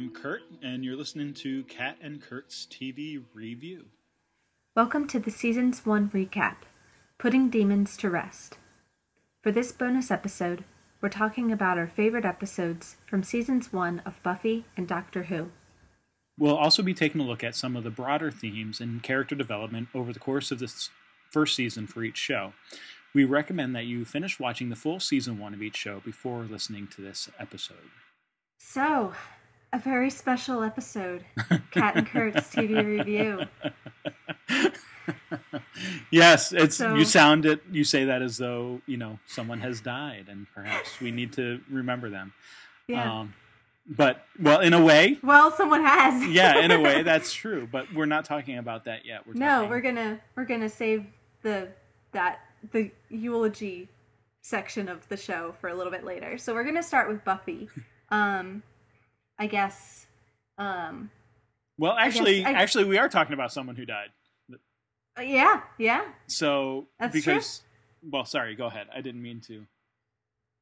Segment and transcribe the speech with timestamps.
[0.00, 3.84] I'm Kurt, and you're listening to Kat and Kurt's TV Review.
[4.74, 6.56] Welcome to the Season's 1 recap
[7.18, 8.56] Putting Demons to Rest.
[9.42, 10.64] For this bonus episode,
[11.02, 15.50] we're talking about our favorite episodes from Seasons 1 of Buffy and Doctor Who.
[16.38, 19.88] We'll also be taking a look at some of the broader themes and character development
[19.94, 20.88] over the course of this
[21.30, 22.54] first season for each show.
[23.12, 26.86] We recommend that you finish watching the full season one of each show before listening
[26.96, 27.90] to this episode.
[28.56, 29.12] So,
[29.72, 31.24] a very special episode
[31.70, 33.44] Cat and Kurt's TV review.
[36.10, 37.60] yes, it's So- you sound it.
[37.70, 41.60] You say that as though you know someone has died, and perhaps we need to
[41.70, 42.32] remember them.
[42.88, 43.20] Yeah.
[43.20, 43.34] Um,
[43.86, 46.26] but well, in a way, well, someone has.
[46.30, 47.68] yeah, in a way, that's true.
[47.70, 49.26] But we're not talking about that yet.
[49.26, 51.06] We're no, talking, we're gonna we're gonna save
[51.42, 51.68] the
[52.12, 52.40] that
[52.72, 53.88] the eulogy
[54.42, 56.38] section of the show for a little bit later.
[56.38, 57.68] So we're gonna start with Buffy.
[58.10, 58.62] Um,
[59.40, 60.06] I guess.
[60.58, 61.10] Um,
[61.78, 64.10] Well, actually, I- actually, we are talking about someone who died.
[65.18, 66.04] uh, yeah, yeah.
[66.26, 67.62] So That's because,
[68.02, 68.88] well, sorry, go ahead.
[68.94, 69.66] I didn't mean to.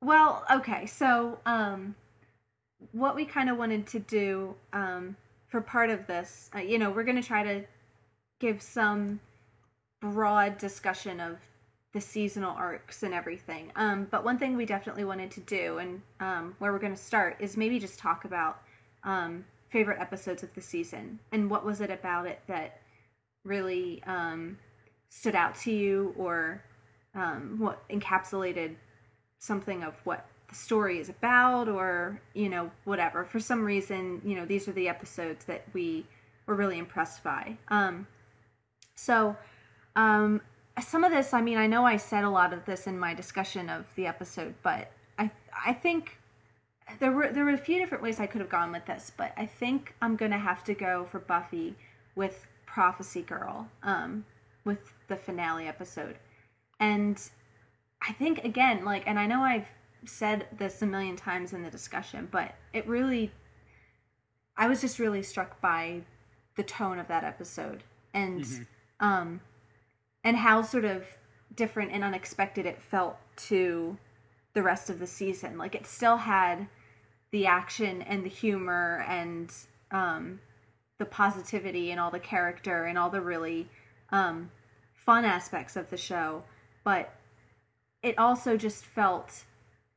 [0.01, 0.87] Well, okay.
[0.87, 1.97] So, um,
[2.93, 5.17] what we kind of wanted to do um,
[5.49, 7.65] for part of this, uh, you know, we're going to try to
[8.39, 9.19] give some
[10.01, 11.39] broad discussion of
[11.93, 13.73] the seasonal arcs and everything.
[13.75, 17.03] Um, but one thing we definitely wanted to do, and um, where we're going to
[17.03, 18.63] start, is maybe just talk about
[19.09, 21.19] um, favorite episodes of the season?
[21.33, 22.81] And what was it about it that
[23.45, 24.59] really um,
[25.09, 26.63] stood out to you or
[27.15, 28.77] um, what encapsulated
[29.39, 33.25] something of what the story is about or you know whatever?
[33.25, 36.07] For some reason you know these are the episodes that we
[36.47, 37.57] were really impressed by.
[37.69, 38.07] Um
[38.95, 39.37] so
[39.95, 40.41] um
[40.81, 43.15] some of this i mean i know i said a lot of this in my
[43.15, 45.31] discussion of the episode but i
[45.67, 46.18] i think
[47.01, 49.33] there were there were a few different ways i could have gone with this but
[49.37, 51.75] i think i'm gonna have to go for buffy
[52.15, 54.25] with prophecy girl um
[54.65, 56.17] with the finale episode
[56.81, 57.31] and
[58.01, 59.67] I think again, like, and I know I've
[60.05, 63.33] said this a million times in the discussion, but it really,
[64.57, 66.03] I was just really struck by
[66.57, 67.83] the tone of that episode
[68.15, 68.67] and, Mhm.
[69.01, 69.41] um,
[70.23, 71.05] and how sort of
[71.53, 73.17] different and unexpected it felt
[73.49, 73.99] to
[74.53, 75.59] the rest of the season.
[75.59, 76.69] Like, it still had
[77.31, 79.53] the action and the humor and,
[79.91, 80.41] um,
[80.99, 83.69] the positivity and all the character and all the really,
[84.11, 84.51] um,
[84.95, 86.43] fun aspects of the show,
[86.85, 87.15] but
[88.03, 89.45] it also just felt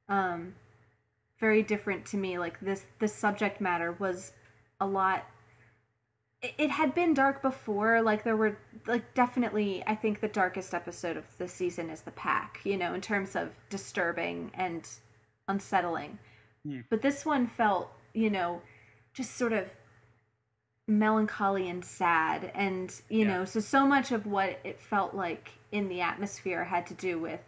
[0.08, 0.56] um,
[1.40, 2.40] very different to me.
[2.40, 4.32] Like this, this subject matter was
[4.80, 5.26] a lot.
[6.42, 8.02] It, it had been dark before.
[8.02, 12.12] Like there were, like definitely, I think the darkest episode of the season is the
[12.12, 12.60] pack.
[12.64, 14.88] You know, in terms of disturbing and
[15.48, 16.20] unsettling.
[16.66, 16.82] Hmm.
[16.90, 18.62] But this one felt, you know,
[19.14, 19.70] just sort of
[20.88, 23.28] melancholy and sad and you Yeah.
[23.28, 27.18] know so so much of what it felt like in the atmosphere had to do
[27.20, 27.40] with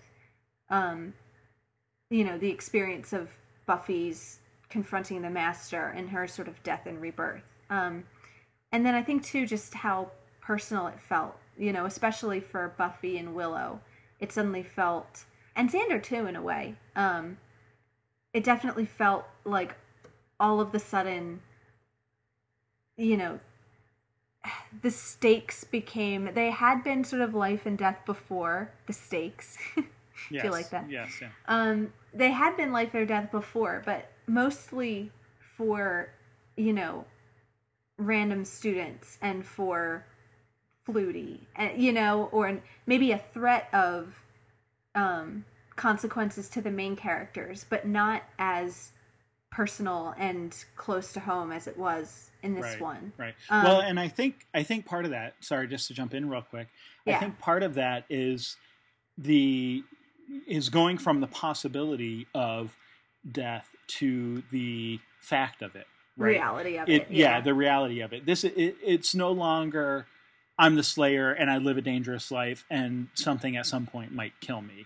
[0.69, 1.13] um
[2.09, 3.29] you know the experience of
[3.65, 8.05] buffy's confronting the master and her sort of death and rebirth um
[8.71, 10.09] and then i think too just how
[10.39, 13.81] personal it felt you know especially for buffy and willow
[14.19, 15.25] it suddenly felt
[15.55, 17.37] and xander too in a way um
[18.33, 19.75] it definitely felt like
[20.39, 21.41] all of the sudden
[22.97, 23.39] you know
[24.81, 29.57] the stakes became they had been sort of life and death before the stakes
[30.31, 30.89] Yes, like that?
[30.89, 31.29] Yes, yeah.
[31.47, 35.11] um they had been life or death before but mostly
[35.57, 36.09] for
[36.55, 37.05] you know
[37.97, 40.05] random students and for
[40.87, 44.19] flutie and you know or maybe a threat of
[44.95, 45.45] um
[45.75, 48.91] consequences to the main characters but not as
[49.51, 53.35] personal and close to home as it was in this right, one Right.
[53.49, 55.35] Um, well, and I think I think part of that.
[55.39, 56.67] Sorry, just to jump in real quick.
[57.07, 58.57] I think part of that is
[59.17, 59.83] the
[60.47, 62.75] is going from the possibility of
[63.29, 65.87] death to the fact of it.
[66.15, 66.29] Right.
[66.29, 67.41] reality of it, it, yeah.
[67.41, 70.05] the reality of it this it, it's no longer
[70.59, 74.33] i'm the slayer and i live a dangerous life and something at some point might
[74.39, 74.85] kill me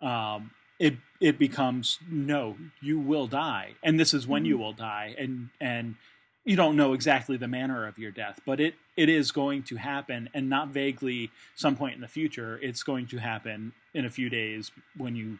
[0.00, 3.74] um it it becomes no you will die.
[3.82, 4.60] And this is when you Mhm.
[4.60, 5.14] will die.
[5.18, 5.96] And and
[6.44, 9.76] you don't know exactly the manner of your death but it it is going to
[9.76, 14.10] happen and not vaguely some point in the future it's going to happen in a
[14.10, 15.38] few days when you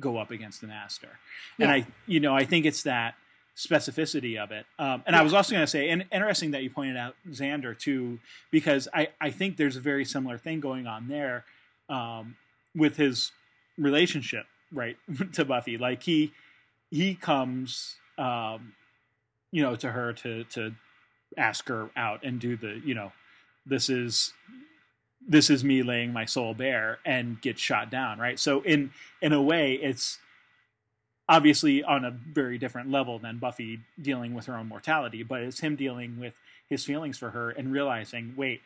[0.00, 1.18] go up against the master.
[1.58, 3.16] And i you know i think it's that
[3.56, 4.66] specificity of it.
[4.78, 7.76] Um, and I was also going to say, and interesting that you pointed out Xander
[7.78, 8.18] too,
[8.50, 11.44] because I, I think there's a very similar thing going on there
[11.88, 12.36] um,
[12.74, 13.32] with his
[13.78, 14.96] relationship, right,
[15.32, 15.78] to Buffy.
[15.78, 16.32] Like he
[16.90, 18.72] he comes um,
[19.50, 20.74] you know, to her to to
[21.36, 23.12] ask her out and do the, you know,
[23.64, 24.32] this is
[25.28, 28.38] this is me laying my soul bare and get shot down, right?
[28.38, 28.90] So in
[29.20, 30.18] in a way, it's
[31.28, 35.60] obviously on a very different level than Buffy dealing with her own mortality, but it's
[35.60, 36.34] him dealing with
[36.68, 38.60] his feelings for her and realizing, wait,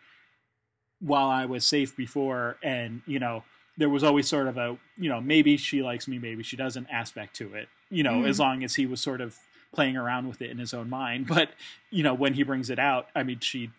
[1.01, 3.45] while I was safe before, and you know,
[3.77, 6.87] there was always sort of a, you know, maybe she likes me, maybe she doesn't
[6.91, 8.29] aspect to it, you know, mm.
[8.29, 9.37] as long as he was sort of
[9.73, 11.27] playing around with it in his own mind.
[11.41, 11.51] But
[11.91, 13.71] you know, when he brings it out, I mean, she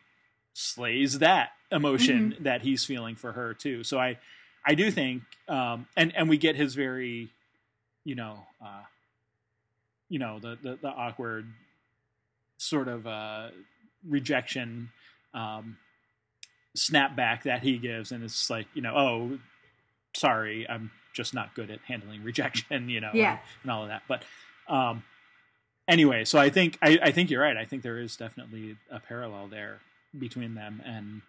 [0.54, 2.44] slays that emotion mm-hmm.
[2.44, 3.84] that he's feeling for her too.
[3.84, 4.18] So I,
[4.66, 7.30] I do think, um, and and we get his very,
[8.04, 8.84] you know, uh,
[10.10, 11.48] you know, the, the the awkward
[12.58, 13.50] sort of uh,
[14.08, 14.90] rejection
[15.34, 15.78] um,
[16.78, 19.40] snapback that he gives, and it's like, you know, oh,
[20.14, 23.32] sorry, I'm just not good at handling rejection, you know, yeah.
[23.32, 24.04] and, and all of that.
[24.08, 24.24] But
[24.68, 25.04] um,
[25.88, 27.58] anyway, so I think I, I think you're right.
[27.58, 29.80] I think there is definitely a parallel there
[30.18, 31.22] between them and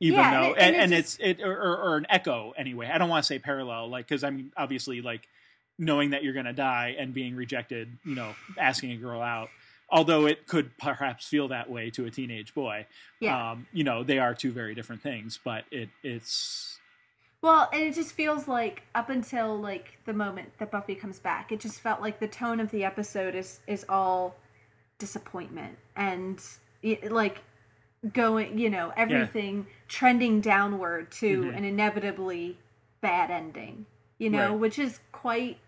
[0.00, 2.98] even yeah, though and, and, and, it's, it's it or, or, an echo anyway i
[2.98, 5.22] don't want to say parallel like because I'm obviously like
[5.78, 9.48] knowing that you're going to die and being rejected you know asking a girl out
[9.90, 12.86] although it could perhaps feel that way to a teenage boy
[13.20, 13.52] yeah.
[13.52, 16.77] um, you know they are two very different things but it it's
[17.42, 21.52] well and it just feels like up until like the moment that buffy comes back
[21.52, 24.36] it just felt like the tone of the episode is is all
[24.98, 26.42] disappointment and
[27.10, 27.42] like
[28.12, 29.74] going, you know, everything yeah.
[29.88, 31.56] trending downward to mm-hmm.
[31.56, 32.58] an inevitably
[33.00, 33.86] bad ending,
[34.18, 34.58] you know, right.
[34.58, 35.58] which is quite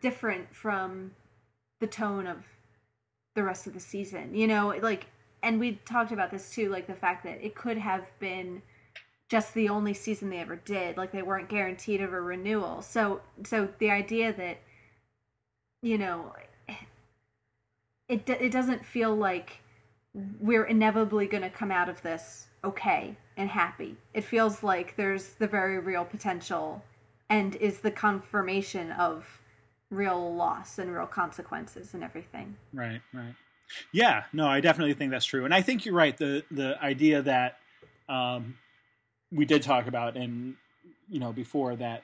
[0.00, 1.12] different from
[1.80, 2.44] the tone of
[3.34, 4.34] the rest of the season.
[4.34, 5.06] You know, like
[5.42, 8.62] and we talked about this too, like the fact that it could have been
[9.30, 12.82] just the only season they ever did, like they weren't guaranteed of a renewal.
[12.82, 14.58] So so the idea that
[15.82, 16.34] you know
[18.08, 19.58] it it doesn't feel like
[20.40, 23.96] we're inevitably going to come out of this okay and happy.
[24.12, 26.82] It feels like there's the very real potential
[27.30, 29.40] and is the confirmation of
[29.90, 32.56] real loss and real consequences and everything.
[32.72, 33.34] Right, right.
[33.92, 35.44] Yeah, no, I definitely think that's true.
[35.44, 36.16] And I think you're right.
[36.16, 37.58] The the idea that
[38.08, 38.56] um,
[39.32, 40.54] we did talk about and
[41.08, 42.02] you know before that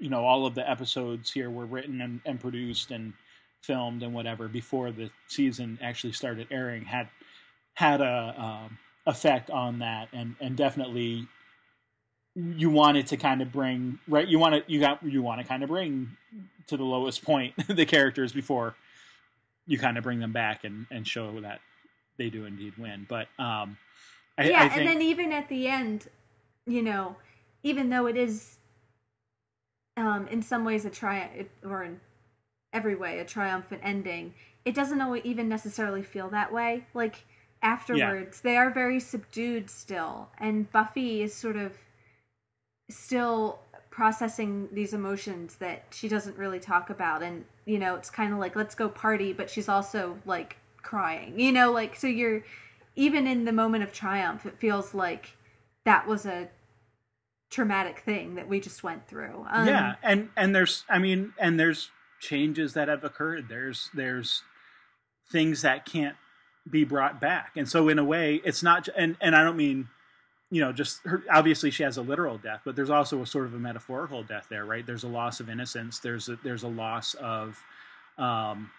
[0.00, 3.12] you know all of the episodes here were written and, and produced and
[3.62, 7.08] filmed and whatever before the season actually started airing had
[7.74, 11.26] had a um, effect on that, and and definitely
[12.34, 14.26] you wanted to kind of bring right.
[14.26, 16.16] You want to you got you want to kind of bring
[16.68, 18.74] to the lowest point the characters before
[19.66, 21.60] you kind of bring them back and and show that
[22.16, 23.06] they do indeed win.
[23.08, 23.76] But um,
[24.38, 26.08] I, yeah, I think, and then even at the end,
[26.66, 27.16] you know,
[27.62, 28.58] even though it is
[29.96, 32.00] um, in some ways a triumph, or in
[32.72, 34.34] every way a triumphant ending,
[34.64, 36.86] it doesn't even necessarily feel that way.
[36.94, 37.24] Like
[37.64, 38.40] afterwards.
[38.44, 38.50] Yeah.
[38.50, 41.72] They are very subdued still, and Buffy is sort of
[42.90, 43.58] still
[43.90, 48.40] processing these emotions that she doesn't really talk about and you know it's kind of
[48.40, 52.42] like let's go party but she's also like crying you know like so you're
[52.96, 55.30] even in the moment of triumph it feels like
[55.84, 56.48] that was a
[57.50, 61.60] traumatic thing that we just went through um, yeah and and there's i mean and
[61.60, 64.42] there's changes that have occurred there's there's
[65.30, 66.16] things that can't
[66.68, 67.52] be brought back.
[67.56, 69.88] And so in a way, it's not and and I don't mean
[70.50, 73.46] you know just her, obviously she has a literal death, but there's also a sort
[73.46, 74.84] of a metaphorical death there, right?
[74.86, 75.98] There's a loss of innocence.
[75.98, 77.62] There's a, there's a loss of
[78.16, 78.70] um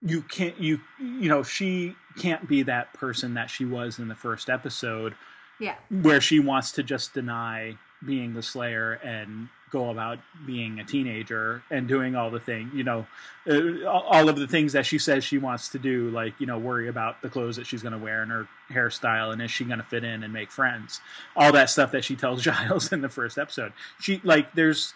[0.00, 4.14] you can't you you know she can't be that person that she was in the
[4.14, 5.14] first episode
[5.60, 10.84] yeah where she wants to just deny being the slayer and go about being a
[10.84, 13.06] teenager and doing all the thing, you know,
[13.48, 16.58] uh, all of the things that she says she wants to do, like you know,
[16.58, 19.64] worry about the clothes that she's going to wear and her hairstyle, and is she
[19.64, 21.00] going to fit in and make friends?
[21.36, 23.72] All that stuff that she tells Giles in the first episode.
[24.00, 24.94] She like there's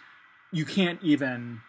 [0.51, 1.61] you can't even.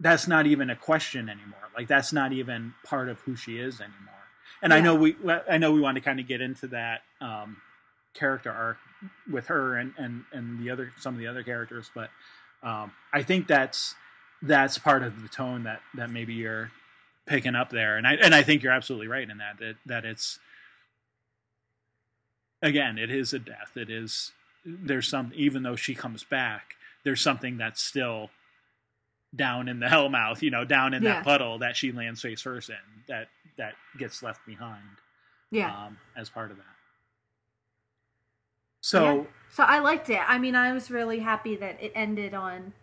[0.00, 1.70] That's not even a question anymore.
[1.76, 4.12] Like that's not even part of who she is anymore.
[4.60, 4.78] And yeah.
[4.78, 5.16] I know we,
[5.48, 7.56] I know we want to kind of get into that um,
[8.14, 8.76] character arc
[9.30, 12.10] with her and and and the other some of the other characters, but
[12.62, 13.94] um, I think that's
[14.42, 16.70] that's part of the tone that that maybe you're
[17.26, 20.04] picking up there, and I and I think you're absolutely right in that that that
[20.04, 20.38] it's
[22.60, 23.76] again it is a death.
[23.76, 24.32] It is
[24.64, 26.74] there's some even though she comes back,
[27.04, 28.30] there's something that's still
[29.34, 31.14] down in the hellmouth, you know, down in yeah.
[31.14, 32.76] that puddle that she lands face first in
[33.08, 34.82] that that gets left behind.
[35.50, 35.86] Yeah.
[35.86, 36.71] Um, as part of that.
[38.82, 39.22] So yeah.
[39.50, 40.20] so I liked it.
[40.26, 42.74] I mean, I was really happy that it ended on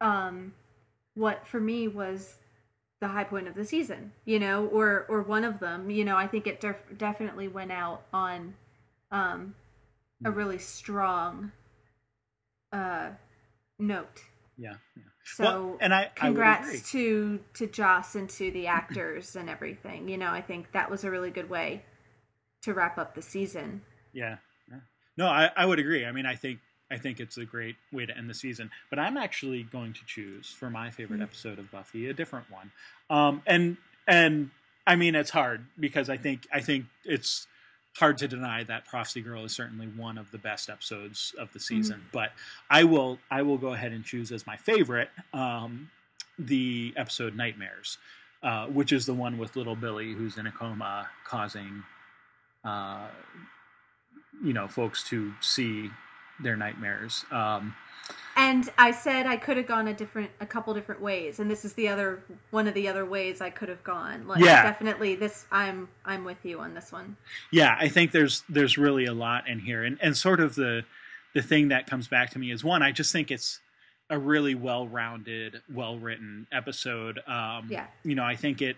[0.00, 0.52] um
[1.14, 2.36] what for me was
[3.00, 5.90] the high point of the season, you know, or or one of them.
[5.90, 8.54] You know, I think it def- definitely went out on
[9.10, 9.54] um,
[10.24, 11.52] a really strong
[12.72, 13.10] uh,
[13.78, 14.22] note.
[14.56, 14.74] Yeah.
[14.96, 15.02] yeah.
[15.24, 20.08] So well, and I congrats I to to Joss and to the actors and everything.
[20.08, 21.84] You know, I think that was a really good way
[22.62, 23.82] to wrap up the season.
[24.12, 24.36] Yeah.
[25.18, 26.06] No, I, I would agree.
[26.06, 26.60] I mean, I think
[26.90, 28.70] I think it's a great way to end the season.
[28.88, 31.24] But I'm actually going to choose for my favorite Mm-hmm.
[31.24, 32.70] episode of Buffy a different one.
[33.10, 34.50] Um, and and
[34.86, 37.46] I mean, it's hard because I think I think it's
[37.96, 41.58] hard to deny that Prophecy Girl is certainly one of the best episodes of the
[41.60, 42.00] season.
[42.12, 42.30] But
[42.70, 45.90] I will I will go ahead and choose as my favorite um,
[46.38, 47.98] the episode Nightmares,
[48.44, 51.82] uh, which is the one with little Billy who's in a coma, causing
[52.64, 53.08] uh,
[54.42, 55.90] you know folks to see
[56.40, 57.24] their nightmares.
[57.30, 57.74] Um,
[58.36, 61.64] And I said I could have gone a different, a couple different ways, and this
[61.64, 64.26] is the other one of the other ways I could have gone.
[64.28, 64.62] Like, Yeah.
[64.62, 67.16] definitely, this I'm I'm with you on this one.
[67.50, 70.84] yeah, I think there's there's really a lot in here, and and sort of the
[71.34, 73.60] the thing that comes back to me is one, I just think it's
[74.08, 77.18] a really well rounded, well written episode.
[77.26, 77.86] Um, Yeah.
[78.04, 78.76] you know, I think it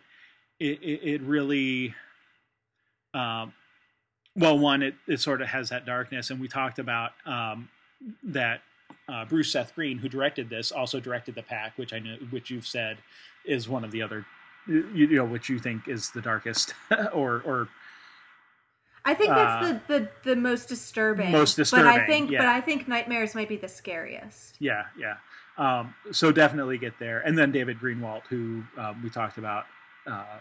[0.59, 1.95] it it, it really.
[3.13, 3.53] Um,
[4.37, 7.69] well, one, it, it sort of has that darkness, and we talked about um,
[8.23, 8.63] that
[9.09, 12.51] uh, Bruce Seth Green, who directed this, also directed the Pack, which I know, which
[12.51, 12.99] you've said
[13.45, 14.25] is one of the other,
[14.69, 16.75] you, you know, which you think is the darkest,
[17.13, 17.69] or or
[19.05, 21.33] I think that's Uh, the, the the most disturbing.
[21.33, 21.87] most disturbing.
[21.87, 22.39] But I think, yeah.
[22.39, 24.57] but I think Nightmares might be the scariest.
[24.61, 25.17] yeah, yeah.
[25.59, 29.65] Um, so definitely get there, and then David Greenwalt, who um, we talked about,
[30.07, 30.39] uh,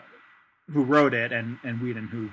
[0.71, 2.29] who wrote it, and and Whedon, who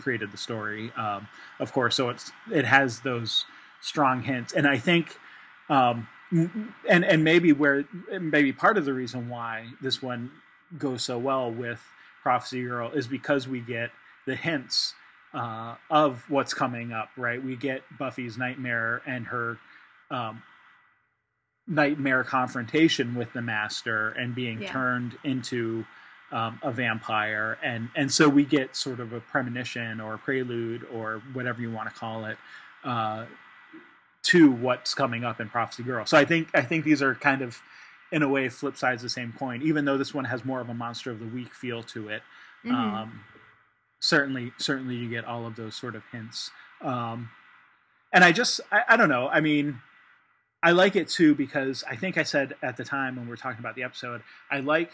[0.00, 1.28] created the story, um,
[1.60, 1.96] of course.
[1.96, 3.44] So it's it has those
[3.80, 5.16] strong hints, and I think,
[5.68, 7.84] um, and and maybe where
[8.20, 10.30] maybe part of the reason why this one
[10.78, 11.80] goes so well with
[12.22, 13.90] Prophecy Girl is because we get
[14.26, 14.94] the hints
[15.34, 17.10] uh, of what's coming up.
[17.16, 19.58] Right, we get Buffy's nightmare and her.
[20.10, 20.42] Um,
[21.70, 24.72] nightmare confrontation with the master and being Yeah.
[24.72, 25.84] turned into
[26.32, 30.86] um, a vampire and and so we get sort of a premonition or a prelude
[30.92, 32.36] or whatever you want to call it
[32.84, 33.24] uh,
[34.24, 36.04] to what's coming up in prophecy girl.
[36.06, 37.58] So i think i think these are kind of
[38.12, 40.60] in a way flip sides of the same coin even though this one has more
[40.60, 42.22] of a monster of the week feel to it.
[42.64, 42.72] Mhm.
[42.72, 43.20] um,
[44.00, 46.50] certainly certainly you get all of those sort of hints.
[46.80, 47.30] Um,
[48.12, 49.80] and i just I, I don't know i mean
[50.62, 53.36] i like it too because i think i said at the time when we were
[53.36, 54.92] talking about the episode i like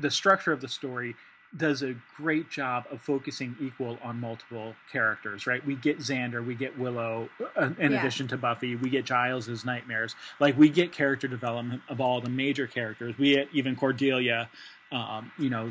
[0.00, 1.14] the structure of the story
[1.56, 6.54] does a great job of focusing equal on multiple characters right we get xander we
[6.54, 8.00] get willow uh, in Yeah.
[8.00, 12.30] addition to buffy we get giles's nightmares like we get character development of all the
[12.30, 14.48] major characters we get even cordelia
[14.92, 15.70] um, you know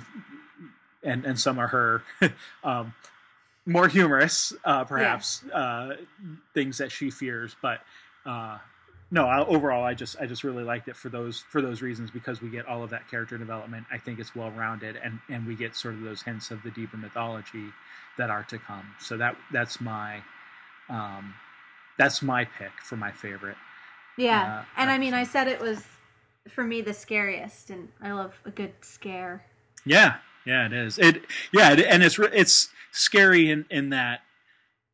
[1.03, 2.03] and and some are her
[2.63, 2.93] um,
[3.65, 5.95] more humorous, uh, perhaps uh,
[6.53, 7.55] things that she fears.
[7.61, 7.81] But
[8.25, 8.57] uh,
[9.13, 12.09] no, I, overall, I just I just really liked it for those for those reasons
[12.09, 13.85] because we get all of that character development.
[13.91, 16.71] I think it's well rounded, and and we get sort of those hints of the
[16.71, 17.65] deeper mythology
[18.17, 18.95] that are to come.
[18.99, 20.21] So that that's my
[20.89, 21.33] um,
[21.97, 23.57] that's my pick for my favorite.
[24.17, 25.83] Yeah, uh, and I mean, I said it was
[26.47, 29.43] for me the scariest, and I love a good scare.
[29.85, 30.15] Yeah,
[30.45, 30.97] yeah, it is.
[30.97, 34.21] It yeah, and it's it's scary in in that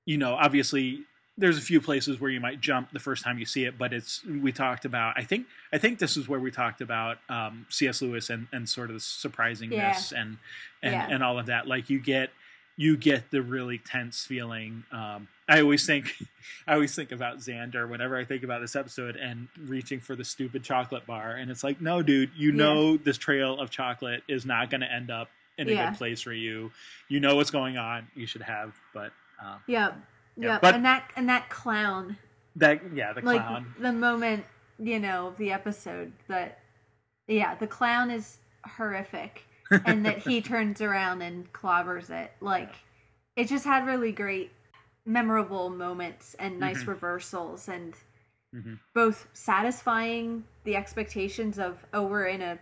[0.05, 1.01] you know obviously
[1.37, 3.93] there's a few places where you might jump the first time you see it, but
[3.93, 5.13] it's we talked about.
[5.17, 8.01] I think I think this is where we talked about um, C.S.
[8.01, 10.37] Lewis and and sort of the surprisingness and
[10.81, 11.07] and Yeah.
[11.09, 11.67] and all of that.
[11.67, 12.31] Like you get
[12.79, 14.83] you get the really tense feeling.
[14.91, 16.13] Um, I always think,
[16.67, 20.23] I always think about Xander whenever I think about this episode and reaching for the
[20.23, 22.57] stupid chocolate bar, and it's like, no, dude, you Yeah.
[22.57, 25.89] know this trail of chocolate is not going to end up in a Yeah.
[25.89, 26.71] good place for you.
[27.07, 28.07] You know what's going on.
[28.13, 29.11] You should have, but
[29.43, 29.97] um, Yep,
[30.45, 32.17] Yeah, but- and that and that clown,
[32.55, 33.53] that yeah, the clown.
[33.75, 34.45] like the moment
[34.79, 36.59] you know of the episode that,
[37.27, 39.45] yeah, the clown is horrific,
[39.85, 42.31] and that he turns around and clobbers it.
[42.41, 42.73] Like,
[43.35, 44.51] it just had really great,
[45.05, 46.87] memorable moments and nice Mhm.
[46.87, 47.95] reversals and.
[48.55, 48.79] Mhm.
[48.93, 52.57] both satisfying the expectations of oh we're in a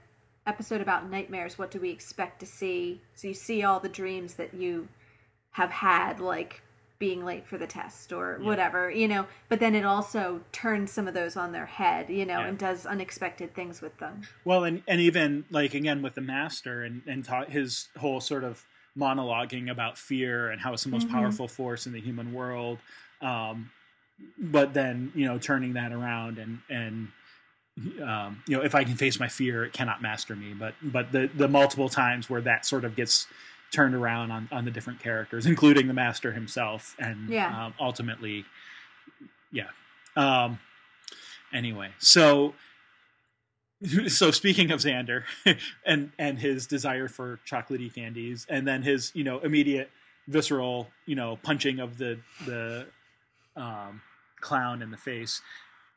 [0.48, 4.34] episode about nightmares what do we expect to see so you see all the dreams
[4.34, 4.88] that you
[5.52, 6.64] have had like
[7.06, 8.48] being late for the test or Yeah.
[8.48, 12.26] whatever you know but then it also turns some of those on their head you
[12.26, 12.48] know Yeah.
[12.48, 16.84] and does unexpected things with them Well, and and even like again with the master
[16.84, 18.66] and and ta- his whole sort of
[18.98, 21.12] monologuing about fear and how it's the most Mhm.
[21.12, 22.80] powerful force in the human world.
[23.22, 23.70] Um,
[24.40, 27.10] but then you know turning that around and and
[28.02, 30.54] um, you know, if I can face my fear, it cannot master me.
[30.54, 33.28] But but the the multiple times where that sort of gets
[33.72, 37.66] turned around on on the different characters, including the master himself, and Yeah.
[37.66, 38.46] um, ultimately,
[39.52, 39.70] yeah.
[40.16, 40.60] Um,
[41.54, 42.54] anyway, so
[44.08, 45.24] so speaking of Xander
[45.86, 49.90] and and his desire for chocolatey candies, and then his you know immediate
[50.28, 52.88] visceral you know punching of the the
[53.56, 54.02] um,
[54.40, 55.42] clown in the face.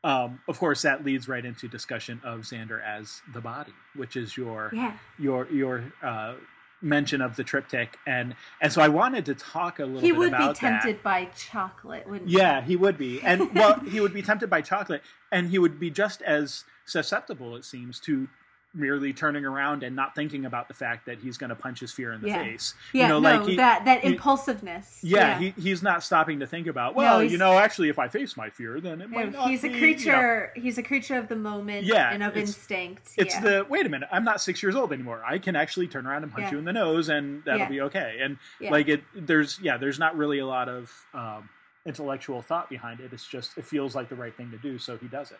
[0.03, 4.37] Um, of course, that leads right into discussion of Xander as the body, which is
[4.37, 4.93] your Yeah.
[5.17, 6.35] your your uh,
[6.81, 10.17] mention of the triptych, and and so I wanted to talk a little He bit
[10.19, 10.81] would be about that.
[10.81, 14.61] tempted by chocolate, wouldn't Yeah, he would be, and well, he would be tempted by
[14.61, 18.27] chocolate, and he would be just as susceptible, it seems, to
[18.73, 21.91] merely turning around and not thinking about the fact that he's going to punch his
[21.91, 22.43] fear in the Yeah.
[22.43, 22.75] face.
[22.93, 24.99] Yeah, you know, no, like he, that that he- impulsiveness.
[25.01, 26.93] yeah, He, he's not stopping to think about.
[26.93, 29.49] Well, he's- you know, actually, if I face my fear, then it No, might not
[29.49, 30.51] he's a be, you know." creature.
[30.55, 33.13] He's a creature of the moment Yeah, and of it's- instinct.
[33.17, 33.41] It's yeah.
[33.41, 34.07] the wait a minute.
[34.11, 35.23] I'm not six years old anymore.
[35.25, 36.51] I can actually turn around and punch Yeah.
[36.51, 37.69] you in the nose, and that'll Yeah.
[37.69, 38.19] be okay.
[38.21, 38.69] And Yeah.
[38.69, 41.49] like it, there's yeah, there's not really a lot of um,
[41.87, 43.13] intellectual thought behind it.
[43.13, 45.39] It's just it feels like the right thing to do, so he does it.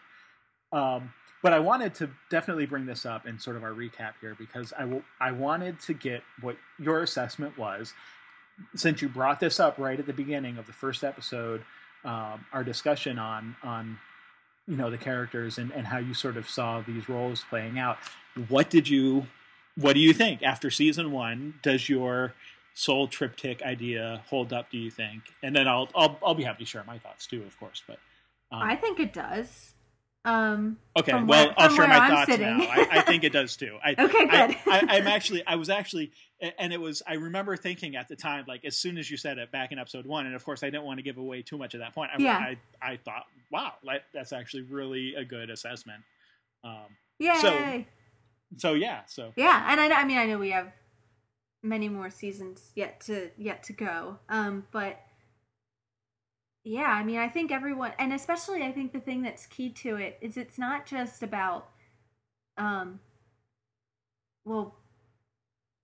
[0.75, 4.35] Um, but I wanted to definitely bring this up in sort of our recap here
[4.37, 7.93] because I w- I wanted to get what your assessment was
[8.75, 11.63] since you brought this up right at the beginning of the first episode,
[12.03, 13.97] um, our discussion on on
[14.67, 17.97] you know the characters and, and how you sort of saw these roles playing out.
[18.47, 19.27] What did you
[19.75, 21.55] what do you think after season one?
[21.61, 22.33] Does your
[22.73, 24.69] soul triptych idea hold up?
[24.69, 25.23] Do you think?
[25.43, 27.83] And then I'll I'll I'll be happy to share my thoughts too, of course.
[27.85, 27.99] But
[28.51, 29.73] um, I think it does.
[30.25, 32.45] Um, okay, well where- I'll share my I'm thoughts sitting.
[32.57, 32.63] now.
[32.65, 33.77] I, I think it does too.
[33.83, 34.57] I, okay, good.
[34.67, 36.11] I, I'm actually, I was actually,
[36.57, 39.37] and it was, I remember thinking at the time, like as soon as you said
[39.37, 41.57] it back in episode one, and of course I didn't want to give away too
[41.57, 42.11] much at that point.
[42.13, 42.37] I, Yeah.
[42.37, 46.03] I, I thought, wow, like, that's actually really a good assessment.
[46.63, 47.87] Um, Yay!
[48.57, 50.71] so yeah, so yeah, and I, I mean, I know we have
[51.63, 54.17] many more seasons yet to yet to go.
[54.29, 54.99] Um, but
[56.63, 59.95] yeah, I mean, I think everyone, and especially I think the thing that's key to
[59.95, 61.69] it is it's not just about,
[62.57, 62.99] um,
[64.45, 64.75] well,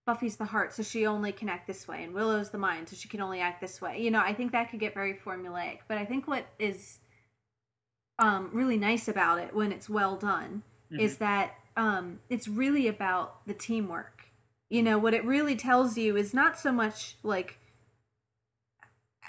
[0.05, 2.95] Buffy's the heart, so she only can act this way, and Willow's the mind, so
[2.95, 4.01] she can only act this way.
[4.01, 6.99] You know, I think that could get very formulaic, but I think what is
[8.19, 10.61] um, really nice about it when it's well done
[10.91, 10.99] mhm.
[10.99, 14.25] is that um, it's really about the teamwork.
[14.69, 17.59] You know, what it really tells you is not so much like,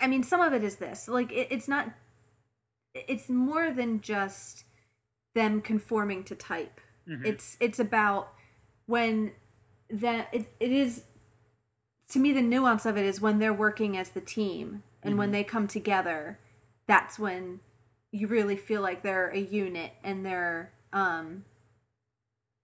[0.01, 1.09] I mean, some of it is this.
[1.09, 1.91] Like, it, it's not,
[2.95, 4.65] it's more than just
[5.35, 6.81] them conforming to type.
[7.09, 7.25] Mhm.
[7.27, 8.33] It's it's about
[8.87, 9.33] when
[9.91, 11.05] that it, it is
[12.09, 15.29] to me the nuance of it is when they're working as the team and when
[15.29, 15.33] Mhm.
[15.33, 16.39] they come together
[16.87, 17.61] that's when
[18.13, 21.45] you really feel like they're a unit and they're um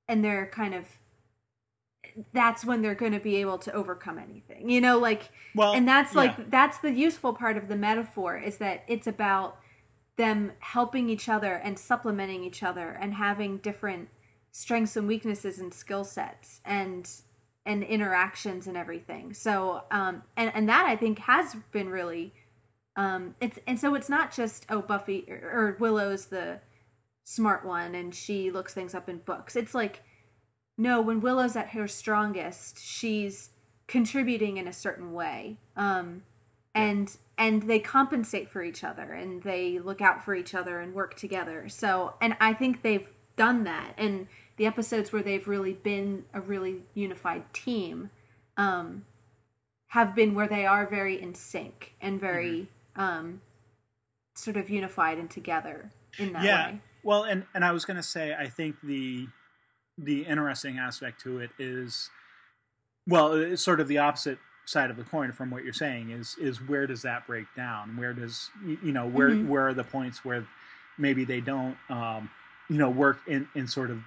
[0.09, 0.87] and they're kind of
[2.33, 5.87] that's when they're going to be able to overcome anything you know like well, and
[5.87, 6.21] that's yeah.
[6.21, 9.59] like that's the useful part of the metaphor is that it's about
[10.17, 14.09] them helping each other and supplementing each other and having different
[14.51, 17.11] strengths and weaknesses and skill sets and
[17.65, 22.33] and interactions and everything so um and and that i think has been really
[22.97, 26.61] um it's and so it's not just oh buffy or, or willow's the
[27.25, 30.03] smart one and she looks things up in books it's like
[30.83, 33.51] no when willow's at her strongest she's
[33.87, 35.57] contributing in a certain way.
[35.77, 36.23] Um
[36.75, 40.95] and and they compensate for each other and they look out for each other and
[40.95, 41.69] work together.
[41.69, 46.41] So and i think they've done that and the episodes where they've really been a
[46.41, 48.11] really unified team
[48.59, 49.05] um
[49.89, 53.41] have been where they are very in sync and very um
[54.35, 56.71] sort of unified and together in that yeah.
[56.71, 56.81] way.
[57.03, 59.27] Well, and and I was going to say, I think the
[59.99, 62.11] the interesting aspect to it is,
[63.07, 66.37] well, it's sort of the opposite side of the coin from what you're saying is
[66.41, 67.97] is where does that break down?
[67.97, 69.47] Where does you know where Mhm.
[69.47, 70.47] where are the points where
[70.99, 72.31] maybe they don't um,
[72.69, 74.01] you know work in in sort of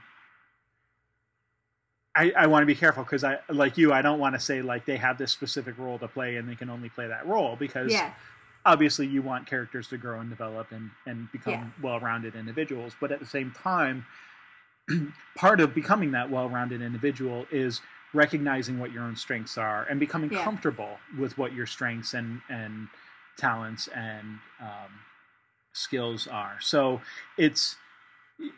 [2.16, 4.62] I, I want to be careful because I like you I don't want to say
[4.62, 7.58] like they have this specific role to play and they can only play that role
[7.58, 8.14] because yeah
[8.66, 11.66] obviously you want characters to grow and develop and, and become Yeah.
[11.84, 14.06] well-rounded individuals but at the same time
[15.36, 17.82] part of becoming that well-rounded individual is
[18.14, 20.44] recognizing what your own strengths are and becoming Yeah.
[20.44, 22.88] comfortable with what your strengths and and
[23.38, 25.00] talents and um,
[25.74, 27.02] skills are so
[27.38, 27.76] it's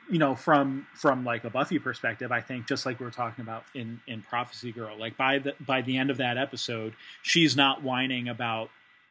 [0.10, 3.42] you know from from like a buffy perspective i think just like we were talking
[3.42, 7.56] about in in prophecy girl like by the by the end of that episode she's
[7.56, 8.70] not whining about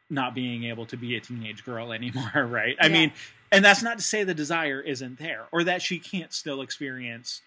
[0.09, 2.93] not being able to be a teenage girl anymore right i Yeah.
[2.93, 3.11] mean
[3.51, 7.41] and that's not to say the desire isn't there or that she can't still experience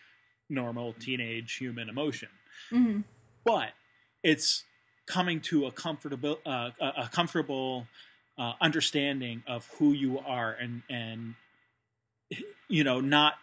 [0.48, 2.28] normal teenage human emotion.
[2.70, 3.00] Hmm
[3.44, 3.70] but
[4.22, 4.64] it's
[5.06, 7.86] coming to a comfortable uh, a comfortable
[8.38, 11.34] uh, understanding of who you are and and
[12.68, 13.34] you know not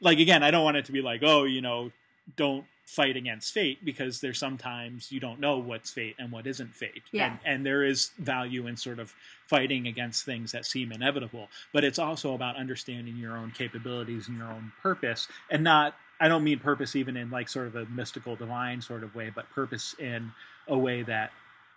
[0.00, 1.90] like again i don't want it to be like oh you know
[2.36, 6.74] don't fight against fate because there's sometimes you don't know what's fate and what isn't
[6.74, 7.26] fate Yeah.
[7.30, 9.14] and, and there is value in sort of
[9.46, 14.36] fighting against things that seem inevitable but it's also about understanding your own capabilities and
[14.36, 17.86] your own purpose and not i don't mean purpose even in like sort of a
[17.86, 20.30] mystical divine sort of way but purpose in
[20.68, 21.32] a way that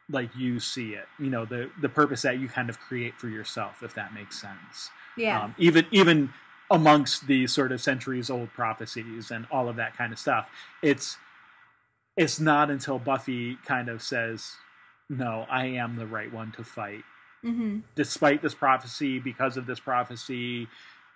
[0.10, 3.30] like you see it you know the the purpose that you kind of create for
[3.30, 5.46] yourself if that makes sense Yeah.
[5.46, 6.34] um, even even
[6.70, 10.50] amongst the sort of centuries old prophecies and all of that kind of stuff
[10.82, 11.18] it's
[12.16, 14.54] it's not until buffy kind of says
[15.10, 17.04] no i am the right one to fight.
[17.42, 20.68] Hmm despite this prophecy because of this prophecy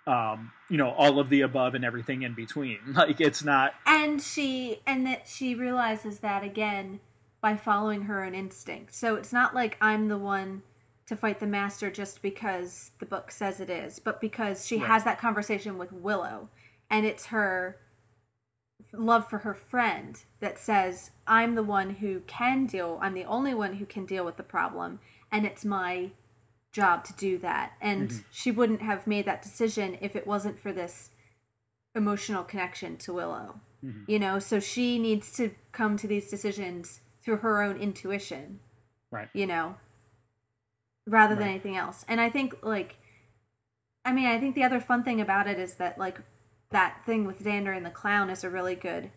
[0.06, 2.78] um you know all of the above and everything in between.
[2.94, 7.00] Like it's not and she and that she realizes that again
[7.40, 8.94] by following her own instinct.
[8.94, 10.62] So it's not like i'm the one
[11.06, 14.86] to fight the master just because the book says it is but because she Right.
[14.88, 16.48] has that conversation with willow
[16.90, 17.78] and it's her
[18.92, 23.54] love for her friend that says i'm the one who can deal i'm the only
[23.54, 26.10] one who can deal with the problem and it's my
[26.72, 28.24] job to do that and Mhm.
[28.30, 31.10] she wouldn't have made that decision if it wasn't for this
[31.94, 34.04] emotional connection to willow Mhm.
[34.08, 38.60] you know so she needs to come to these decisions through her own intuition
[39.10, 39.76] right you know
[41.06, 42.04] rather than anything else.
[42.08, 42.96] And i think like
[44.04, 46.20] i mean i think the other fun thing about it is that like
[46.70, 49.10] that thing with xander and the clown is a really good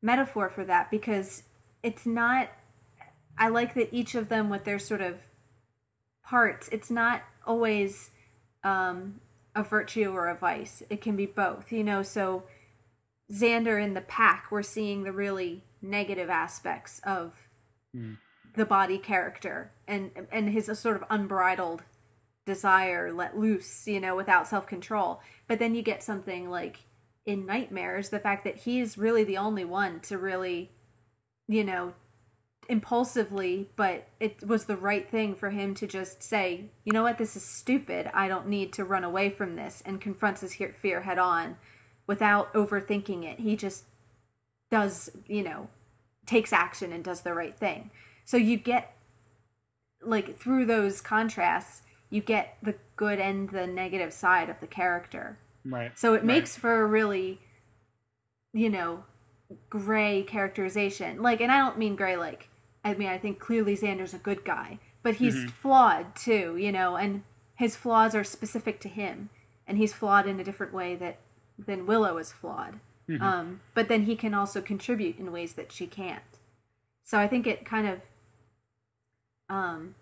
[0.00, 1.42] metaphor for that because
[1.82, 2.48] it's not
[3.38, 5.18] i like that each of them with their sort of
[6.24, 8.10] parts it's not always
[8.64, 9.20] um
[9.54, 10.82] a virtue or a vice.
[10.88, 12.02] It can be both you know?
[12.02, 12.44] So
[13.30, 17.34] xander in the pack we're seeing the really negative aspects of
[17.94, 18.16] Mm.
[18.54, 21.82] The body character and and his sort of unbridled
[22.44, 25.20] desire let loose you know without self-control.
[25.46, 26.80] But then you get something like
[27.24, 30.70] in nightmares the fact that he's really the only one to really
[31.46, 31.94] you know
[32.68, 37.18] impulsively but it was the right thing for him to just say you know what?
[37.18, 38.10] This is stupid.
[38.12, 41.56] I don't need to run away from this and confronts his fear head on
[42.06, 43.40] without overthinking it.
[43.40, 43.84] He just
[44.70, 45.68] does you know
[46.26, 47.90] takes action and does the right thing
[48.32, 48.96] so you get
[50.00, 55.36] like through those contrasts you get the good and the negative side of the character
[55.66, 56.24] right so it Right.
[56.24, 57.38] makes for a really,
[58.54, 59.04] you know,
[59.70, 61.20] gray characterization.
[61.22, 62.48] Like, and I don't mean gray like,
[62.84, 65.50] I mean, I think clearly Xander's a good guy, but he's Mhm.
[65.50, 67.22] flawed too, you know, and
[67.54, 69.28] his flaws are specific to him,
[69.66, 71.18] and he's flawed in a different way that
[71.58, 72.80] than Willow is flawed.
[73.08, 73.20] Mhm.
[73.20, 76.38] Um, but then he can also contribute in ways that she can't.
[77.04, 78.00] So I think it kind of,
[79.52, 79.94] um,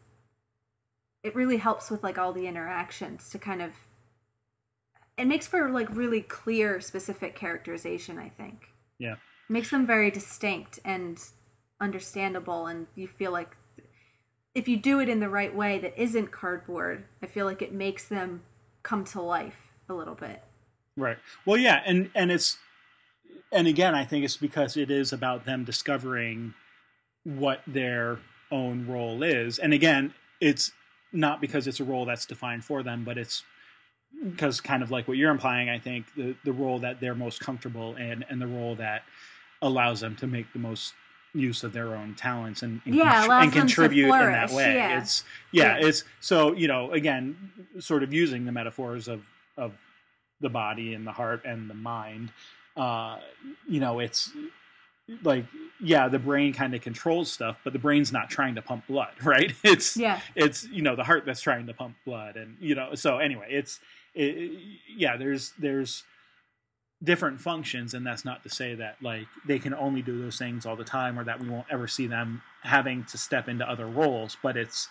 [1.23, 3.73] it really helps with like all the interactions to kind of
[5.19, 8.69] it makes for like really clear specific characterization i think.
[8.99, 9.17] Yeah.
[9.49, 11.23] Makes them very distinct and
[11.81, 13.57] understandable and you feel like
[14.55, 17.73] if you do it in the right way that isn't cardboard i feel like it
[17.73, 18.43] makes them
[18.83, 19.59] come to life
[19.89, 20.43] a little bit.
[20.97, 21.19] Right.
[21.45, 22.59] Well, yeah, and and it's
[23.53, 26.55] and again, I think it's because it is about them discovering
[27.25, 28.19] what their
[28.51, 30.73] own role is, and again, it's
[31.13, 33.43] not because it's a role that's defined for them, but it's
[34.25, 35.69] because kind of like what you're implying.
[35.69, 39.03] I think the the role that they're most comfortable in, and the role that
[39.63, 40.95] allows them to make the most
[41.33, 44.75] use of their own talents and and, Yeah, allows and contribute in that way.
[44.75, 44.99] yeah.
[45.01, 45.87] It's yeah, Yeah.
[45.87, 47.37] it's so you know again,
[47.79, 49.23] sort of using the metaphors of
[49.57, 49.73] of
[50.41, 52.33] the body and the heart and the mind.
[52.77, 53.19] Uh,
[53.69, 54.31] you know, it's
[55.23, 55.45] like
[55.83, 59.13] yeah, the brain kind of controls stuff, but the brain's not trying to pump blood,
[59.25, 59.53] right?
[59.65, 62.95] It's yeah it's you know the heart that's trying to pump blood, and you know
[62.95, 63.81] so anyway, it's
[64.15, 64.53] it,
[64.97, 66.03] yeah, there's there's
[67.03, 70.67] different functions, and that's not to say that like they can only do those things
[70.67, 73.87] all the time, or that we won't ever see them having to step into other
[73.87, 74.89] roles, but it's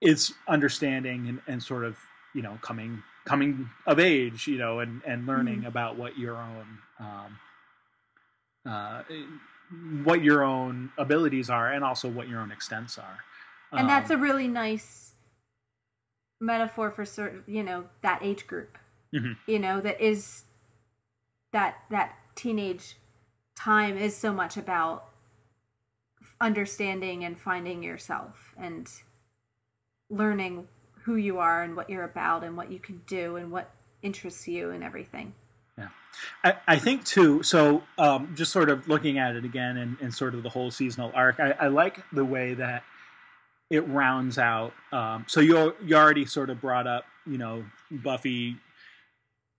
[0.00, 1.96] it's understanding and, and sort of
[2.34, 5.66] you know coming coming of age you know and and learning Mhm.
[5.66, 7.38] about what your own um
[8.66, 9.02] uh
[10.04, 13.18] what your own abilities are and also what your own extents are
[13.72, 15.14] and that's a Um, really nice
[16.40, 18.76] metaphor for certain, you know that age group
[19.14, 19.36] Mhm.
[19.46, 20.44] you know that is
[21.52, 22.96] that that teenage
[23.56, 25.06] time is so much about
[26.40, 28.90] understanding and finding yourself and
[30.08, 30.68] learning
[31.02, 33.70] who you are and what you're about and what you can do and what
[34.02, 35.34] interests you and everything.
[36.44, 37.42] I, I think too.
[37.42, 40.70] So um, just sort of looking at it again and, and sort of the whole
[40.70, 42.84] seasonal arc, I, I like the way that
[43.70, 44.72] it rounds out.
[44.92, 48.56] Um, so you you already sort of brought up, you know, Buffy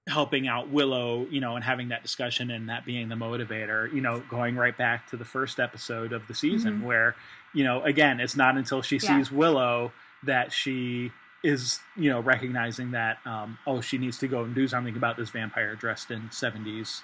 [0.08, 4.02] helping out Willow, you know, and having that discussion and that being the motivator, you
[4.02, 6.86] know, going right back to the first episode of the season mm-hmm.
[6.86, 7.16] where,
[7.54, 9.18] you know, again, it's not until she yeah.
[9.18, 9.92] sees Willow
[10.24, 11.12] that she
[11.43, 15.17] is, you know, recognizing that um, oh, she needs to go and do something about
[15.17, 17.01] this vampire dressed in 70s,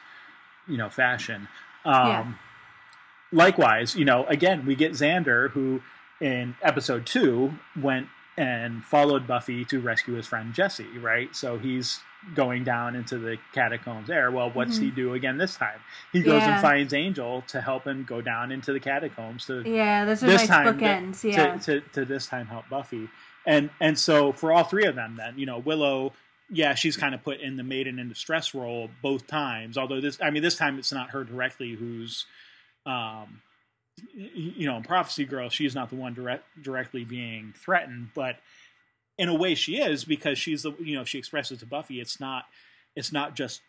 [0.68, 1.48] you know, fashion.
[1.86, 2.34] Um, yeah.
[3.32, 5.82] likewise, you know, again, we get Xander who
[6.20, 11.36] in episode 2 went and followed Buffy to rescue his friend Jesse, right?
[11.36, 12.00] So he's
[12.36, 14.32] going down into the catacombs there.
[14.32, 14.86] Well, what's mm-hmm.
[14.86, 15.80] he do again this time?
[16.12, 16.54] He goes yeah.
[16.54, 20.28] and finds Angel to help him go down into the catacombs to yeah, those are
[20.28, 21.22] this nice time bookends.
[21.22, 23.10] To, yeah, to, to, to this time help Buffy,
[23.48, 26.14] and and so for all three of them, then you know Willow.
[26.50, 29.78] Yeah, she's kind of put in the maiden in distress role both times.
[29.78, 32.26] Although this, I mean, this time it's not her directly who's,
[32.86, 33.42] um,
[34.14, 38.38] you know, in Prophecy Girl, she's not the one direct, directly being threatened, but
[39.18, 42.20] in a way she is because she's the you know she expresses to Buffy it's
[42.20, 42.46] not
[42.96, 43.62] it's not just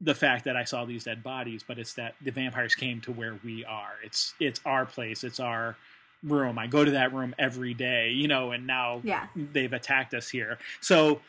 [0.00, 3.12] the fact that I saw these dead bodies, but it's that the vampires came to
[3.12, 3.92] where we are.
[4.04, 5.24] It's it's our place.
[5.24, 5.76] It's our
[6.22, 6.58] room.
[6.58, 9.26] I go to that room every day, you know, and now yeah.
[9.34, 10.58] they've attacked us here.
[10.80, 11.20] So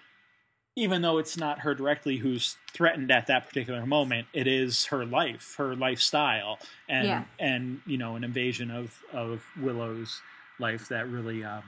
[0.75, 5.05] even though it's not her directly who's threatened at that particular moment, it is her
[5.05, 7.23] life, her lifestyle, and yeah.
[7.39, 10.21] and you know an invasion of of Willow's
[10.59, 11.63] life that really um,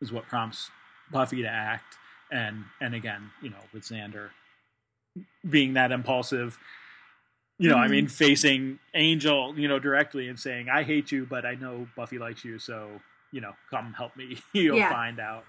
[0.00, 0.70] is what prompts
[1.10, 1.96] Buffy to act,
[2.30, 4.30] and and again, you know, with Xander
[5.48, 6.58] being that impulsive,
[7.58, 7.84] you know, mm-hmm.
[7.84, 11.86] I mean, facing Angel, you know, directly and saying, "I hate you, but I know
[11.96, 12.88] Buffy likes you, so
[13.30, 14.38] you know, come help me.
[14.52, 14.90] You'll yeah.
[14.90, 15.44] find out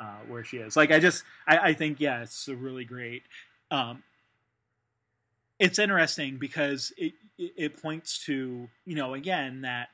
[0.00, 3.22] uh, where she is." Like, I just, I, I think, yeah, it's a really great.
[3.70, 4.02] Um,
[5.58, 9.88] it's interesting because it, it, it points to, you know, again that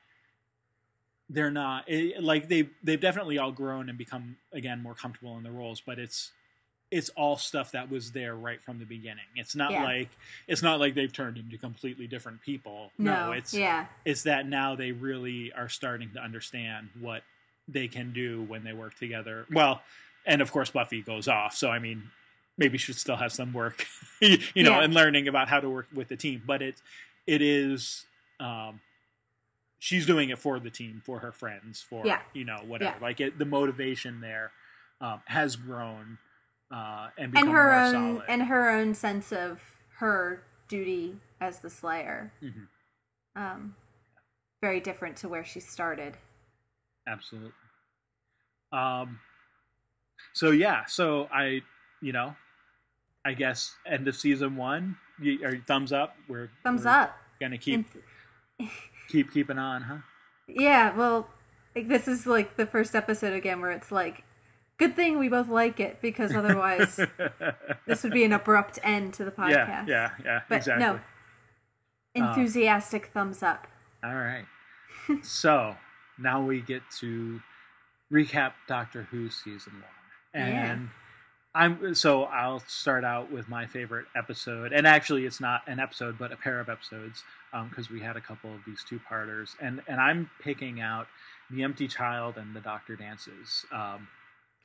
[1.30, 5.44] they're not it, like they've they've definitely all grown and become again more comfortable in
[5.44, 6.32] their roles but it's
[6.90, 9.84] it's all stuff that was there right from the beginning it's not yeah.
[9.84, 10.08] like
[10.48, 14.46] it's not like they've turned into completely different people no, no it's yeah it's that
[14.46, 17.22] now they really are starting to understand what
[17.68, 19.80] they can do when they work together well
[20.26, 22.02] and of course buffy goes off so i mean
[22.58, 23.86] maybe she still have some work
[24.20, 24.82] you know yeah.
[24.82, 26.82] and learning about how to work with the team but it
[27.26, 28.04] it is
[28.40, 28.80] um
[29.80, 32.20] she's doing it for the team, for her friends, for yeah.
[32.32, 32.96] you know whatever.
[33.02, 34.52] Like it, the motivation there
[35.00, 36.18] um, has grown
[36.72, 38.22] uh, and and her own solid.
[38.28, 39.60] and her own sense of
[39.98, 42.32] her duty as the Slayer.
[42.42, 43.40] Mm-hmm.
[43.40, 43.74] Um,
[44.60, 46.16] very different to where she started.
[47.08, 47.52] Absolutely.
[48.72, 49.18] Um.
[50.34, 51.62] So yeah, so I,
[52.02, 52.36] you know,
[53.24, 54.96] I guess end of season one.
[55.20, 56.16] You, are thumbs up?
[56.28, 57.16] We're thumbs we're up.
[57.40, 57.86] Gonna keep.
[59.08, 59.98] keep keeping on, huh?
[60.46, 61.28] Yeah, well,
[61.74, 64.24] like, this is like the first episode again where it's like,
[64.80, 66.98] good thing we both like it because otherwise
[67.86, 69.86] this would be an abrupt end to the podcast.
[69.86, 70.40] Yeah, yeah, yeah.
[70.48, 70.86] But exactly.
[70.86, 71.00] no,
[72.14, 73.66] enthusiastic um, thumbs up.
[74.02, 74.46] All right.
[75.22, 75.76] so
[76.18, 77.40] now we get to
[78.10, 80.88] recap Doctor Who season one, and yeah.
[81.54, 86.16] I'm so I'll start out with my favorite episode, and actually it's not an episode
[86.18, 87.22] but a pair of episodes
[87.68, 91.06] because um, we had a couple of these two parters, and and I'm picking out
[91.50, 94.08] the Empty Child and the Doctor Dances um,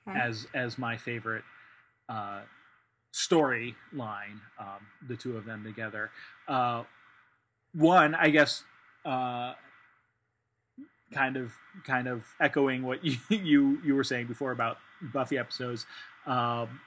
[0.09, 0.19] okay.
[0.19, 1.43] as as my favorite
[2.09, 2.41] uh,
[3.11, 4.41] story line.
[4.59, 6.11] Um, the two of them together.
[6.47, 6.83] Uh,
[7.73, 8.63] one, I guess,
[9.05, 9.53] uh,
[11.13, 11.53] kind of
[11.85, 15.85] kind of echoing what you you, you were saying before about Buffy episodes.
[16.25, 16.79] Um,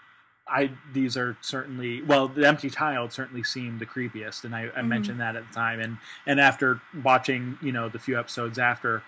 [0.46, 4.66] I these are certainly well, the Empty Child certainly seemed the creepiest, and I, I
[4.66, 4.88] mm-hmm.
[4.88, 5.80] mentioned that at the time.
[5.80, 9.02] And and after watching, you know, the few episodes after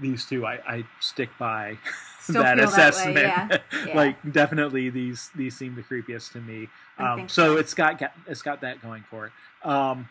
[0.00, 1.78] these two, I, I stick by
[2.28, 3.16] that assessment.
[3.16, 3.86] That yeah.
[3.86, 3.96] Yeah.
[3.96, 6.68] like definitely these these seem the creepiest to me.
[6.98, 9.32] Um, so, so it's got it's got that going for it.
[9.68, 10.08] Um,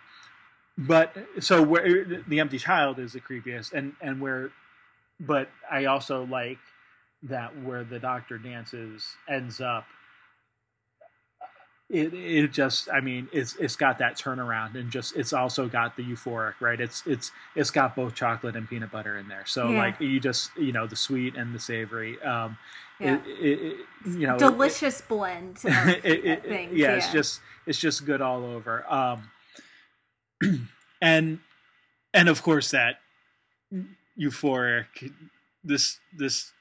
[0.78, 4.52] but so where the Empty Child is the creepiest, and and where,
[5.20, 6.60] but I also like
[7.24, 9.86] that where the Doctor dances ends up
[11.90, 15.98] it it just I mean it's it's got that turnaround and just it's also got
[15.98, 19.70] the euphoric right it's it's it's got both chocolate and peanut butter in there so
[19.70, 19.78] yeah.
[19.78, 22.58] like you just you know the sweet and the savory um
[23.00, 23.16] yeah.
[23.16, 28.06] It, it, it, you know delicious blend of things, yeah, yeah, it's just it's just
[28.06, 29.32] good all over um
[31.02, 31.40] and
[32.14, 33.00] and of course that
[34.20, 35.14] euphoric
[35.64, 36.52] this this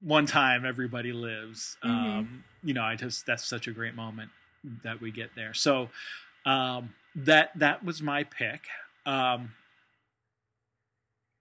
[0.00, 1.76] one time everybody lives.
[1.84, 1.88] Mhm.
[1.90, 4.30] Um, you know, I just that's such a great moment
[4.84, 5.54] that we get there.
[5.54, 5.88] So
[6.46, 8.62] um, that that was my pick.
[9.06, 9.52] Um,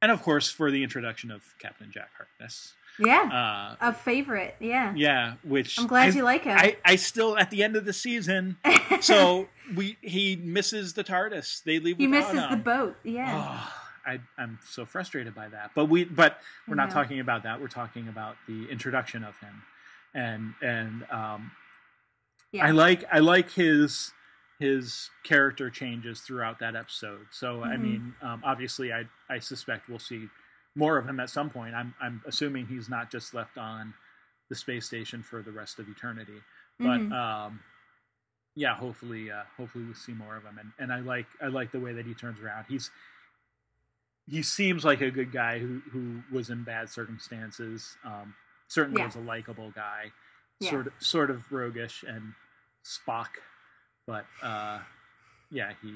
[0.01, 2.73] and of course, for the introduction of Captain Jack Harkness.
[2.99, 4.55] Yeah, Uh, a favorite.
[4.59, 6.57] Yeah, yeah, which I'm glad I, you like him.
[6.57, 8.57] I, I still at the end of the season.
[9.01, 11.61] So we he misses the TARDIS.
[11.63, 11.97] They leave.
[11.97, 12.95] he misses the boat.
[13.03, 13.73] Yeah, Oh,
[14.07, 15.71] I, I'm so frustrated by that.
[15.75, 17.59] But we, but we're not talking about that.
[17.61, 19.61] We're talking about the introduction of him,
[20.15, 21.51] and and um,
[22.57, 24.11] yeah, I like I like his
[24.59, 27.27] his character changes throughout that episode.
[27.31, 27.81] So I Mhm.
[27.81, 30.29] mean, um, obviously, I I suspect we'll see
[30.75, 31.73] more of him at some point.
[31.75, 33.93] I'm I'm assuming he's not just left on
[34.49, 36.41] the space station for the rest of eternity,
[36.79, 37.11] but Mhm.
[37.11, 37.59] um,
[38.55, 40.57] yeah, hopefully, uh, hopefully we'll see more of him.
[40.57, 42.65] And and I like I like the way that he turns around.
[42.67, 42.89] He's
[44.27, 47.95] he seems like a good guy who who was in bad circumstances.
[48.03, 48.35] Um,
[48.67, 49.05] certainly Yeah.
[49.05, 50.11] was a likable guy,
[50.59, 50.69] Yeah.
[50.69, 52.33] sort of sort of roguish and
[52.87, 53.27] Spock,
[54.05, 54.79] but uh,
[55.51, 55.93] yeah, he,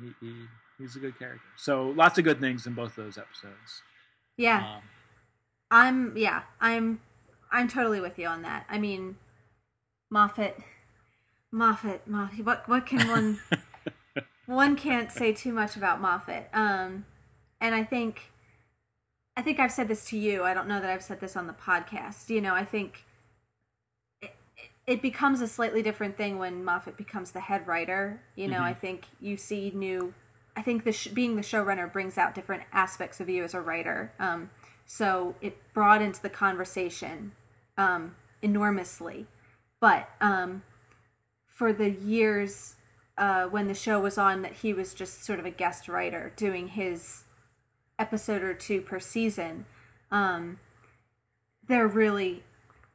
[0.00, 0.34] he he
[0.78, 1.40] he's a good character.
[1.56, 3.82] So lots of good things in both those episodes.
[4.36, 4.76] yeah.
[4.76, 4.82] Um,
[5.70, 7.00] I'm yeah, I'm
[7.50, 8.66] I'm totally with you on that.
[8.68, 9.16] I mean,
[10.10, 10.58] Moffat,
[11.50, 12.44] Moffat, Moffat.
[12.44, 13.40] What what can one
[14.46, 16.48] one can't say too much about Moffat.
[16.52, 17.06] Um,
[17.60, 18.30] and I think
[19.36, 20.44] I think I've said this to you.
[20.44, 22.28] I don't know that I've said this on the podcast.
[22.28, 23.04] You know, I think
[24.86, 28.20] it, becomes a slightly different thing when Moffat becomes the head writer.
[28.36, 28.62] You know, Mhm.
[28.62, 30.14] I think you see new.
[30.56, 33.60] I think the sh- being the showrunner brings out different aspects of you as a
[33.60, 34.12] writer.
[34.18, 34.50] Um,
[34.86, 37.32] so it broadens the conversation
[37.76, 39.26] um, enormously.
[39.80, 40.62] But um,
[41.46, 42.76] for the years
[43.16, 46.32] uh, when the show was on, that he was just sort of a guest writer
[46.36, 47.24] doing his
[47.98, 49.66] episode or two per season.
[50.10, 50.58] Um,
[51.66, 52.42] they're really,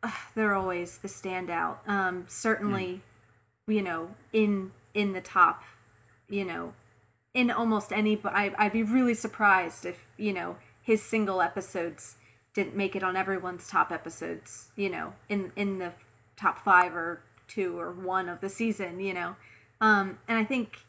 [0.04, 1.78] ugh, they're always the standout.
[1.88, 3.02] Um, certainly,
[3.68, 5.64] you know, in in the top,
[6.30, 6.74] you know,
[7.34, 8.16] in almost any.
[8.16, 12.16] But I, I'd be really surprised if you know his single episodes
[12.54, 14.70] didn't make it on everyone's top episodes.
[14.76, 15.94] You know, in in the
[16.38, 19.00] top five or two or one of the season.
[19.00, 19.36] You know,
[19.82, 20.80] um, and I think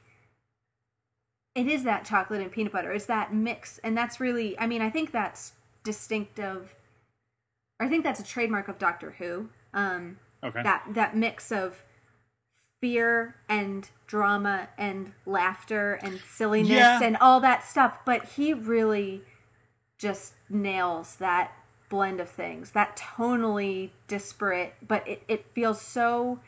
[1.54, 2.92] it is that chocolate and peanut butter.
[2.92, 4.58] It's that mix, and that's really.
[4.58, 5.52] I mean, I think that's
[5.84, 6.74] distinctive.
[7.80, 9.48] I think that's a trademark of Doctor Who.
[9.74, 10.62] Um, okay.
[10.62, 11.82] that that mix of
[12.80, 17.02] fear and drama and laughter and silliness Yeah.
[17.02, 19.22] and all that stuff but he really
[19.98, 21.52] just nails that
[21.90, 26.40] blend of things that tonally disparate but it, it feels so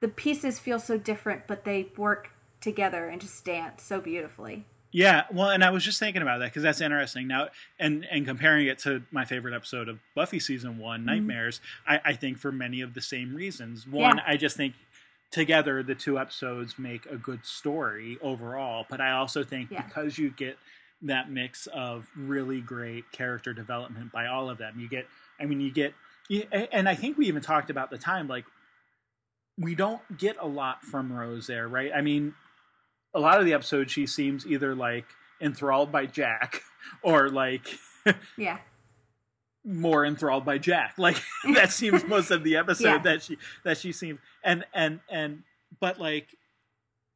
[0.00, 5.24] the pieces feel so different but they work together and just dance so beautifully Yeah,
[5.32, 7.48] well, and I was just thinking about that because that's interesting now,
[7.78, 11.06] and and comparing it to my favorite episode of Buffy season one, mm-hmm.
[11.10, 11.60] Nightmares.
[11.86, 13.86] I, I think for many of the same reasons.
[13.86, 14.24] One, Yeah.
[14.26, 14.74] I just think
[15.30, 19.82] together the two episodes make a good story overall, but I also think Yeah.
[19.82, 20.58] because you get
[21.02, 25.06] that mix of really great character development by all of them, you get.
[25.38, 25.94] I mean, you get,
[26.72, 28.44] and I think we even talked about the time like
[29.56, 31.90] we don't get a lot from Rose there, right?
[31.94, 32.34] I mean,
[33.14, 35.04] a lot of the episodes she seems either like
[35.40, 36.62] enthralled by Jack
[37.02, 37.66] or like
[38.36, 38.58] yeah
[39.64, 40.94] more enthralled by Jack.
[40.96, 41.16] Like
[41.54, 42.98] that seems most of the episode Yeah.
[42.98, 45.42] that she that she seems and and and
[45.80, 46.28] but like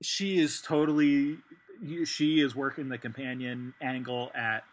[0.03, 1.39] she is totally
[2.05, 4.65] she is working the companion angle at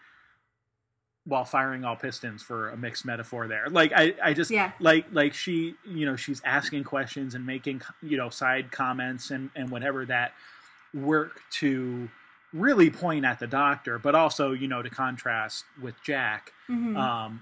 [1.26, 4.72] while firing all pistons for a mixed metaphor there like i i just Yeah.
[4.80, 9.50] like like she you know she's asking questions and making you know side comments and
[9.56, 10.34] and whatever that
[10.93, 12.10] work to
[12.54, 16.97] really point at the doctor but also you know to contrast with jack Mhm.
[16.97, 17.41] um,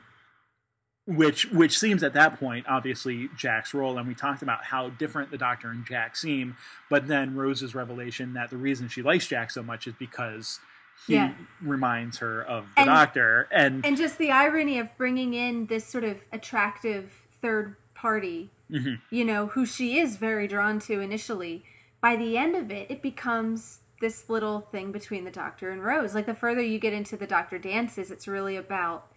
[1.05, 5.31] which which seems at that point obviously Jack's role, and we talked about how different
[5.31, 6.55] the Doctor and Jack seem.
[6.87, 10.59] But then Rose's revelation that the reason she likes Jack so much is because
[11.07, 11.33] he Yeah.
[11.61, 15.87] reminds her of the And- Doctor, and, and just the irony of bringing in this
[15.87, 19.01] sort of attractive third party Mhm.
[19.09, 21.65] you know who she is very drawn to initially
[22.01, 26.15] by the end of it it becomes this little thing between the doctor and rose
[26.15, 29.07] like the further you get into the doctor dances it's really about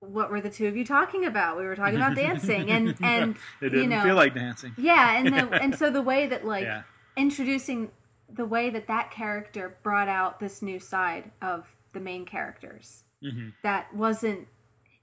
[0.00, 3.36] what were the two of you talking about we were talking about dancing and and
[3.60, 4.72] it you didn't know feel like dancing.
[4.78, 6.82] yeah and the and so the way that like Yeah.
[7.16, 7.90] introducing
[8.32, 13.48] the way that that character brought out this new side of the main characters hmm
[13.64, 14.46] that wasn't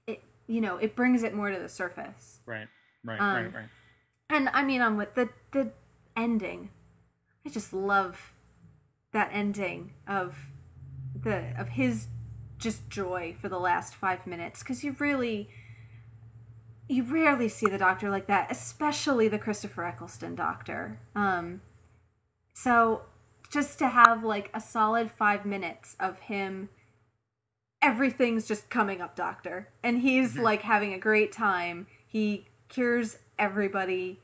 [0.06, 2.68] it you know it brings it more to the surface Right,
[3.04, 3.68] right, Um, right, right.
[4.30, 5.72] and i mean i'm with the the
[6.16, 6.70] ending
[7.46, 8.34] i just love
[9.12, 10.36] that ending of
[11.22, 12.08] the of his
[12.58, 15.48] just joy for the last five minutes because you really
[16.88, 21.00] you rarely see the doctor like that, especially the Christopher Eccleston doctor.
[21.16, 21.60] Um,
[22.54, 23.02] so
[23.50, 26.68] just to have like a solid five minutes of him,
[27.82, 30.42] everything's just coming up, doctor, and he's mm-hmm.
[30.42, 31.86] like having a great time.
[32.06, 34.20] He cures everybody.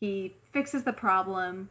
[0.00, 1.70] He fixes the problem.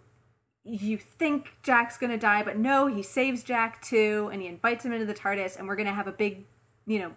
[0.64, 4.94] You think Jack's gonna die, but no, he saves Jack too, and he invites him
[4.94, 6.46] into the TARDIS, and we're gonna have a big,
[6.86, 7.12] you know,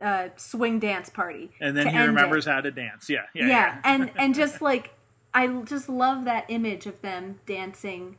[0.00, 1.50] uh, swing dance party.
[1.60, 2.50] And then he remembers it.
[2.50, 3.08] how to dance.
[3.08, 3.48] Yeah, yeah, yeah.
[3.48, 3.80] yeah.
[3.84, 4.94] and and just like
[5.34, 8.18] I just love that image of them dancing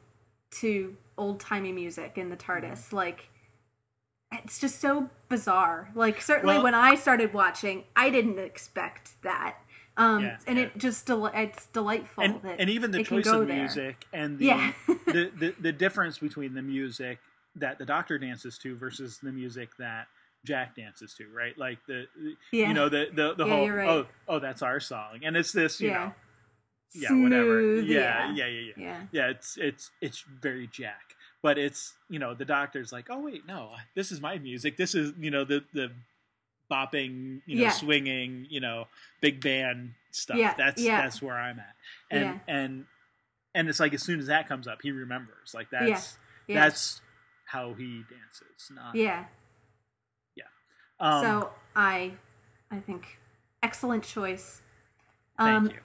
[0.52, 2.88] to old timey music in the TARDIS.
[2.88, 2.96] Mm-hmm.
[2.96, 3.30] Like
[4.32, 5.90] it's just so bizarre.
[5.96, 9.58] Like certainly well, when I started watching, I didn't expect that.
[9.98, 10.66] Um, yeah, and yeah.
[10.66, 14.22] it just del- it's delightful and, and even the choice of music there.
[14.22, 14.72] and the, yeah.
[14.88, 17.18] the, the the difference between the music
[17.56, 20.08] that the Doctor dances to versus the music that
[20.46, 21.58] Jack dances to, right?
[21.58, 22.06] Like the,
[22.52, 22.68] yeah.
[22.68, 23.90] you know, the the, the whole right.
[23.90, 26.14] oh oh that's our song, and it's this, you know,
[26.94, 29.30] yeah, Smooth, whatever, yeah, yeah, yeah, yeah, yeah, yeah.
[29.30, 33.72] It's it's it's very Jack, but it's you know the Doctor's like, oh wait, no,
[33.96, 34.78] this is my music.
[34.78, 35.92] This is you know the the
[36.72, 37.72] bopping, you know, yeah.
[37.72, 38.88] swinging, you know,
[39.22, 40.38] big band stuff.
[40.38, 41.02] Yeah, that's yeah.
[41.02, 41.76] that's where I'm at.
[42.12, 42.86] And and
[43.56, 45.54] and it's like as soon as that comes up, he remembers.
[45.54, 47.02] Like that's that's
[47.46, 48.72] how he dances.
[48.74, 49.26] Not yeah,
[50.36, 50.44] yeah.
[51.00, 52.14] Um, so I
[52.72, 53.20] I think
[53.64, 54.62] excellent choice.
[55.38, 55.82] Um, thank you.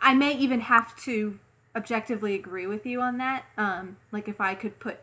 [0.00, 1.38] I may even have to
[1.74, 3.44] objectively agree with you on that.
[3.56, 5.00] Um, like if I could put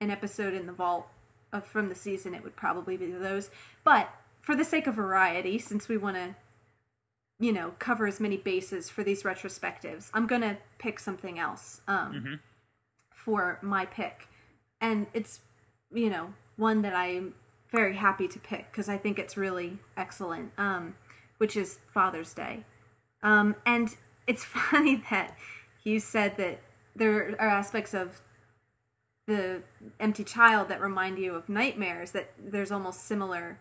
[0.00, 1.06] an episode in the vault
[1.52, 3.50] of, from the season, it would probably be those.
[3.82, 4.08] But
[4.44, 6.34] for the sake of variety, since we want to,
[7.40, 12.12] you know, cover as many bases for these retrospectives, I'm gonna pick something else um,
[12.12, 12.34] mm-hmm.
[13.10, 14.28] for my pick,
[14.82, 15.40] and it's,
[15.92, 17.34] you know, one that I'm
[17.72, 20.94] very happy to pick because I think it's really excellent, um,
[21.38, 22.64] which is Father's Day,
[23.22, 25.34] um, and it's funny that
[25.84, 26.60] you said that
[26.94, 28.20] there are aspects of
[29.26, 29.62] the
[30.00, 33.58] empty child that remind you of nightmares that there's almost similar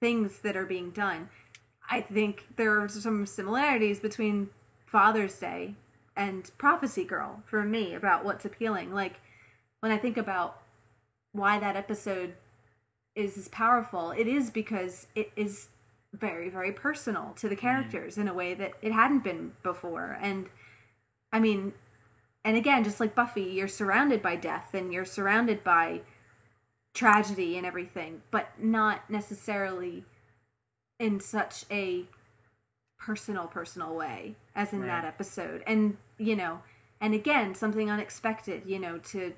[0.00, 1.28] things that are being done.
[1.90, 4.50] I think there are some similarities between
[4.86, 5.74] Father's Day
[6.16, 8.92] and Prophecy Girl for me about what's appealing.
[8.92, 9.20] Like
[9.80, 10.60] when I think about
[11.32, 12.34] why that episode
[13.14, 15.68] is as powerful, it is because it is
[16.12, 17.66] very, very personal to the mm-hmm.
[17.66, 18.22] characters mm.
[18.22, 20.18] in a way that it hadn't been before.
[20.20, 20.46] And
[21.32, 21.72] I mean,
[22.44, 26.00] and again, just like Buffy, you're surrounded by death and you're surrounded by
[26.98, 30.04] tragedy and everything, but not necessarily
[30.98, 32.04] in such a
[32.98, 34.88] personal, personal way as in right.
[34.88, 35.62] that episode.
[35.64, 36.60] And, you know,
[37.00, 39.32] and again, something unexpected, you know, to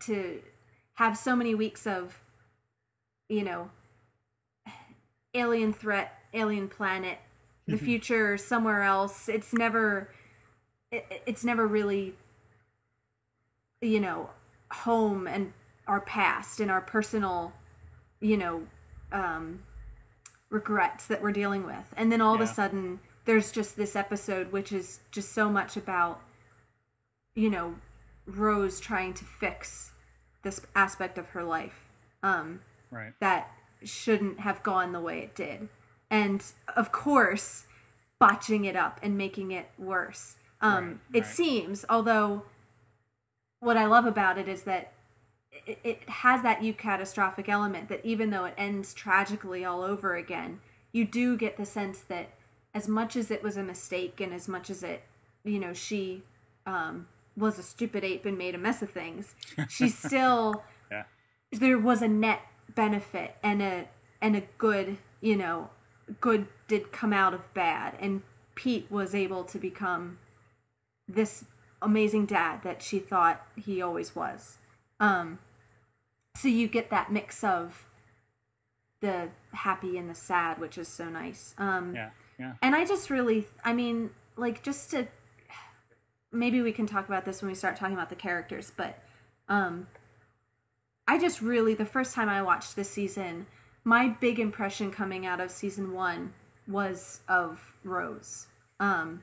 [0.00, 0.40] to
[0.94, 2.18] have so many weeks of,
[3.28, 3.70] you know,
[5.34, 7.18] alien threat, alien planet,
[7.66, 7.84] the mm-hmm.
[7.84, 9.28] future somewhere else.
[9.28, 10.10] It's never
[10.90, 12.14] it, it's never really
[13.82, 14.30] you know,
[14.70, 15.52] home and
[15.86, 17.52] our past and our personal,
[18.20, 18.62] you know,
[19.12, 19.60] um,
[20.50, 21.94] regrets that we're dealing with.
[21.96, 22.42] And then all yeah.
[22.42, 26.20] of a sudden, there's just this episode which is just so much about,
[27.34, 27.74] you know,
[28.26, 29.92] Rose trying to fix
[30.42, 31.88] this aspect of her life.
[32.22, 32.60] Um,
[32.90, 33.12] right.
[33.20, 33.50] That
[33.84, 35.68] shouldn't have gone the way it did.
[36.10, 36.42] And
[36.76, 37.64] of course,
[38.18, 40.36] botching it up and making it worse.
[40.60, 41.22] Um, right, right.
[41.22, 42.44] It seems, although
[43.60, 44.92] what I love about it is that
[45.66, 50.60] it, it has that eucatastrophic element that even though it ends tragically all over again,
[50.92, 52.30] you do get the sense that
[52.74, 55.02] as much as it was a mistake and as much as it,
[55.44, 56.22] you know, she
[56.66, 57.06] um,
[57.36, 59.34] was a stupid ape and made a mess of things,
[59.68, 61.04] she still yeah.
[61.52, 62.40] there was a net
[62.74, 63.88] benefit and a
[64.20, 65.70] and a good, you know,
[66.20, 68.22] good did come out of bad and
[68.54, 70.18] Pete was able to become
[71.06, 71.44] this
[71.82, 74.58] amazing dad that she thought he always was.
[74.98, 75.38] Um,
[76.36, 77.86] so you get that mix of
[79.00, 81.54] the happy and the sad, which is so nice.
[81.58, 82.52] Um, yeah, yeah.
[82.62, 85.06] And I just really, I mean, like, just to
[86.32, 88.98] maybe we can talk about this when we start talking about the characters, but
[89.48, 89.86] um,
[91.08, 93.46] I just really, the first time I watched this season,
[93.84, 96.32] my big impression coming out of season one
[96.66, 98.48] was of Rose.
[98.80, 99.22] Um,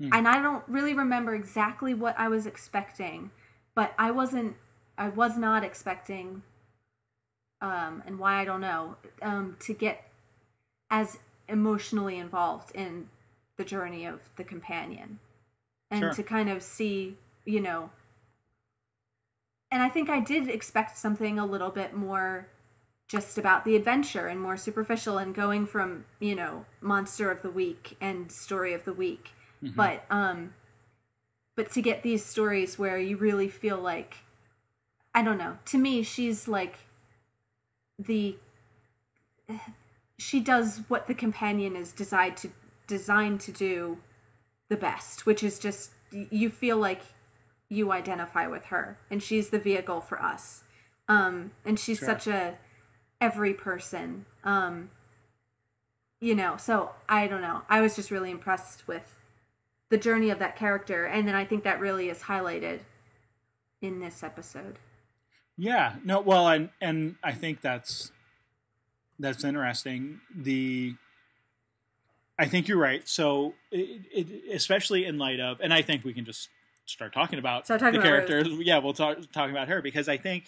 [0.00, 0.10] hmm.
[0.12, 3.30] And I don't really remember exactly what I was expecting,
[3.74, 4.56] but I wasn't
[4.98, 6.42] I was not expecting,
[7.60, 10.10] um, and why I don't know, um, to get
[10.90, 11.18] as
[11.48, 13.08] emotionally involved in
[13.56, 15.18] the journey of the companion,
[15.90, 16.14] and sure.
[16.14, 17.90] to kind of see, you know,
[19.70, 22.48] and I think I did expect something a little bit more
[23.08, 27.50] just about the adventure and more superficial and going from you know monster of the
[27.50, 29.30] week and story of the week
[29.62, 29.74] Mhm.
[29.74, 30.54] but um
[31.56, 34.18] but to get these stories where you really feel like
[35.18, 35.58] i don't know.
[35.66, 36.76] To me she's like
[37.98, 38.36] the
[40.16, 42.50] she does what the companion is designed to
[42.86, 43.98] designed to do
[44.68, 45.90] the best which is just
[46.30, 47.02] you feel like
[47.68, 50.62] you identify with her and she's the vehicle for us.
[51.08, 52.08] Um and she's Sure.
[52.08, 52.56] such a
[53.20, 54.24] every person.
[54.44, 54.90] Um
[56.20, 57.62] you know so i don't know.
[57.68, 59.16] I was just really impressed with
[59.90, 62.80] the journey of that character and then i think that really is highlighted
[63.80, 64.78] in this episode
[65.58, 68.12] Yeah, no, well, and and I think that's
[69.18, 70.20] that's interesting.
[70.34, 70.94] The
[72.38, 73.06] I think you're right.
[73.08, 76.48] So, it, it, especially in light of, and I think we can just
[76.86, 78.48] start talking about Start talking the about character.
[78.62, 80.44] Yeah, we'll talk talking about her because I think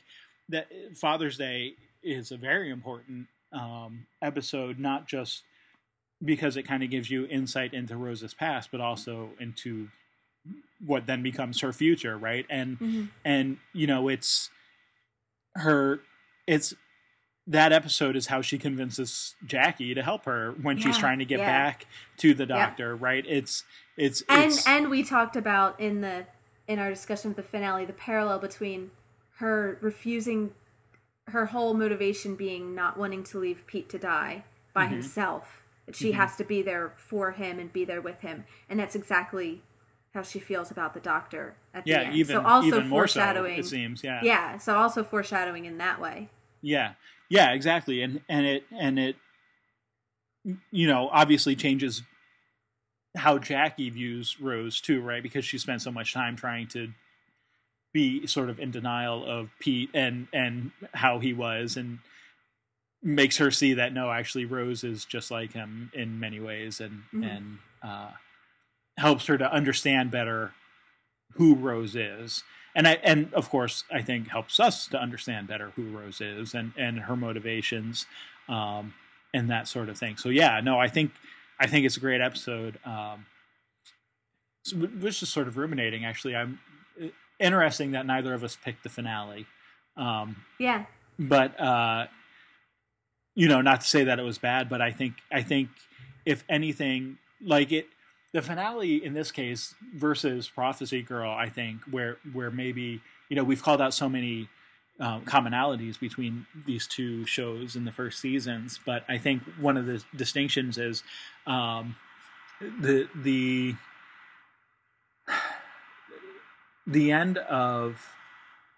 [0.48, 5.42] that Father's Day is a very important um, episode, not just
[6.24, 9.88] because it kind of gives you insight into Rose's past, but also into
[10.86, 12.46] what then becomes her future, right?
[12.48, 14.50] And and you know it's
[15.60, 16.00] her
[16.46, 16.74] it's
[17.46, 21.40] that episode is how she convinces Jackie to help her when she's trying to get
[21.40, 21.46] yeah.
[21.46, 21.86] back
[22.18, 23.24] to the doctor, right?
[23.26, 23.64] It's
[23.96, 26.26] it's and it's and we talked about in the
[26.68, 28.90] in our discussion of the finale the parallel between
[29.38, 30.52] her refusing
[31.26, 34.90] her whole motivation being not wanting to leave Pete to die by Mhm.
[34.90, 36.14] himself that she Mhm.
[36.14, 39.62] has to be there for him and be there with him and that's exactly
[40.14, 43.06] how she feels about the doctor at the yeah, end even so also even more
[43.06, 44.20] so foreshadowing it seems, yeah.
[44.22, 46.28] yeah so also foreshadowing in that way
[46.62, 46.92] Yeah.
[47.28, 48.02] Yeah, exactly.
[48.02, 49.16] And and it and it
[50.70, 52.02] you know, obviously changes
[53.16, 55.22] how Jackie views Rose too, right?
[55.22, 56.88] Because she spent so much time trying to
[57.92, 61.98] be sort of in denial of Pete and and how he was and
[63.02, 67.02] makes her see that no, actually Rose is just like him in many ways and
[67.12, 67.36] Mhm.
[67.36, 68.10] and uh
[69.00, 70.52] helps her to understand better
[71.32, 72.44] who Rose is.
[72.74, 76.54] And I and of course I think helps us to understand better who Rose is
[76.54, 78.06] and and her motivations
[78.48, 78.94] um
[79.34, 80.16] and that sort of thing.
[80.16, 81.12] So yeah, no, I think
[81.58, 82.78] I think it's a great episode.
[82.84, 83.26] Um
[84.64, 86.36] so we're just sort of ruminating actually.
[86.36, 86.60] I'm
[87.02, 87.06] uh,
[87.40, 89.46] interesting that neither of us picked the finale.
[89.96, 90.84] Um yeah
[91.18, 92.06] but uh
[93.34, 95.68] you know not to say that it was bad but i think i think
[96.24, 97.86] if anything like it
[98.32, 103.44] the finale in this case versus prophecy girl i think where where maybe you know
[103.44, 104.48] we've called out so many
[105.00, 109.86] um, commonalities between these two shows in the first seasons but i think one of
[109.86, 111.02] the distinctions is
[111.46, 111.96] um
[112.80, 113.74] the the
[116.86, 118.06] the end of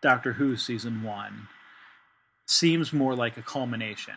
[0.01, 1.49] doctor who season one
[2.47, 4.15] seems more like a culmination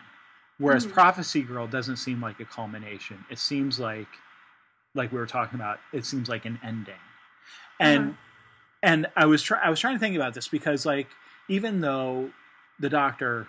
[0.58, 0.92] whereas Mhm.
[0.92, 4.08] prophecy girl doesn't seem like a culmination it seems like
[4.96, 6.94] like we were talking about it seems like an ending.
[7.78, 8.16] And Uh-huh.
[8.82, 11.08] and i was try- i was trying to think about this because like
[11.48, 12.30] even though
[12.80, 13.46] the doctor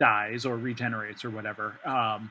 [0.00, 2.30] dies or regenerates or whatever um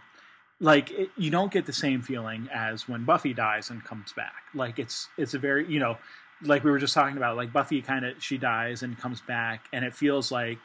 [0.59, 4.41] like it, you don't get the same feeling as when buffy dies and comes back.
[4.55, 5.97] Like it's it's a very you know
[6.41, 9.65] like we were just talking about like buffy kind of she dies and comes back
[9.71, 10.57] and it feels like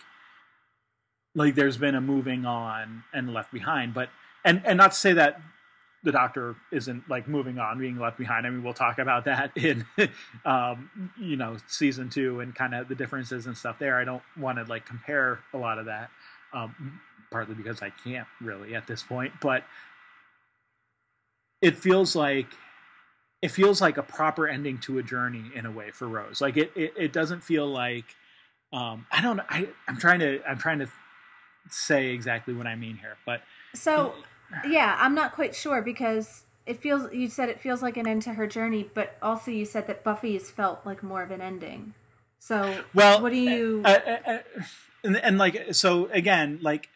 [1.35, 3.93] like there's been a moving on and left behind.
[3.93, 4.09] But
[4.45, 5.41] and and not to say that
[6.03, 8.47] the doctor isn't like moving on being left behind.
[8.47, 9.87] I mean we'll talk about that in
[10.45, 13.99] um you know season two and kind of the differences and stuff there.
[13.99, 16.11] I don't want to like compare a lot of that
[16.53, 17.01] um
[17.31, 19.65] partly because i can't really at this point but
[21.63, 22.49] it feels like
[23.41, 26.41] it feels like a proper ending to a journey in a way for rose.
[26.41, 28.05] Like it it, it doesn't feel like
[28.73, 30.89] um i don't i i'm trying to i'm trying to
[31.71, 33.43] say exactly what i mean here but
[33.75, 34.15] So,
[34.67, 38.23] yeah, I'm not quite sure because it feels you said it feels like an end
[38.23, 41.41] to her journey, but also you said that Buffy has felt like more of an
[41.41, 41.95] ending.
[42.39, 43.83] So, well what do you?
[43.85, 44.39] uh, uh, uh,
[45.05, 46.89] and, and like so again like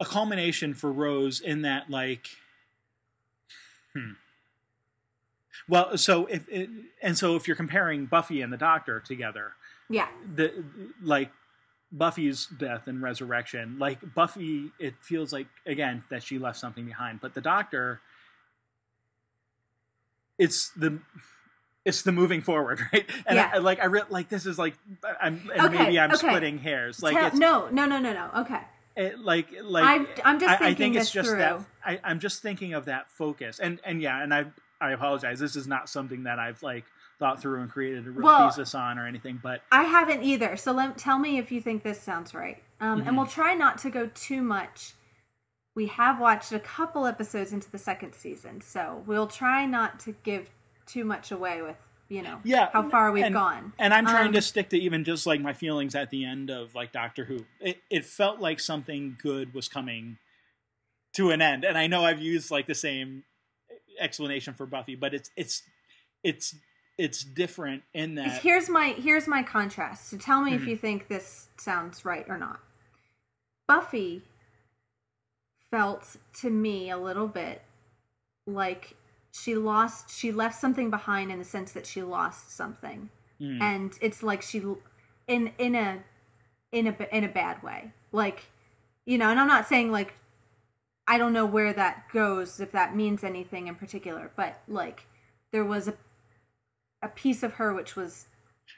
[0.00, 2.28] a culmination for rose in that like
[3.94, 4.12] hmm
[5.68, 6.68] well so if it,
[7.02, 9.52] and so if you're comparing buffy and the doctor together
[9.88, 10.64] yeah, the
[11.02, 11.30] like
[11.92, 17.20] Buffy's death and resurrection, like Buffy, it feels like again that she left something behind,
[17.20, 18.00] but the Doctor,
[20.38, 20.98] it's the
[21.84, 23.08] it's the moving forward, right?
[23.26, 23.50] And Yeah.
[23.54, 24.74] I, like I re- like this is like
[25.20, 26.18] I'm and Okay, maybe I'm okay.
[26.28, 28.30] splitting hairs, like Tell- it's no, no, no, no, no.
[28.42, 28.60] Okay,
[28.96, 31.38] it, like like I'm I'm just I, I thinking think this it's just through.
[31.38, 34.46] that I, I'm just thinking of that focus, and and yeah, and I
[34.80, 35.38] I apologize.
[35.38, 36.84] This is not something that I've like
[37.22, 39.38] thought through and created a real Well- thesis on or anything.
[39.40, 40.56] But I haven't either.
[40.56, 42.60] So let tell me if you think this sounds right.
[42.80, 43.06] Um, Mhm.
[43.06, 44.94] And we'll try not to go too much.
[45.76, 50.16] We have watched a couple episodes into the second season, so we'll try not to
[50.24, 50.50] give
[50.84, 51.76] too much away with
[52.08, 53.72] you know Yeah, how far we've and- gone.
[53.78, 56.50] and I'm trying Um, to stick to even just like my feelings at the end
[56.50, 57.46] of like Doctor Who.
[57.60, 60.18] It, it felt like something good was coming
[61.14, 63.22] to an end, and I know I've used like the same
[64.00, 65.62] explanation for Buffy, but it's it's
[66.24, 66.54] it's
[66.98, 68.42] it's different in that.
[68.42, 70.08] Here's my here's my contrast.
[70.10, 70.66] So tell me if Mhm.
[70.68, 72.60] you think this sounds right or not.
[73.66, 74.22] Buffy
[75.70, 77.62] felt to me a little bit
[78.46, 78.96] like
[79.32, 83.08] she lost she left something behind in the sense that she lost something.
[83.40, 83.60] Mm.
[83.62, 84.62] And it's like she
[85.26, 86.04] in in a
[86.72, 87.92] in a in a bad way.
[88.12, 88.44] Like
[89.06, 90.14] you know, and I'm not saying like
[91.08, 95.06] I don't know where that goes if that means anything in particular, but like
[95.50, 95.94] there was a
[97.02, 98.26] a piece of her which was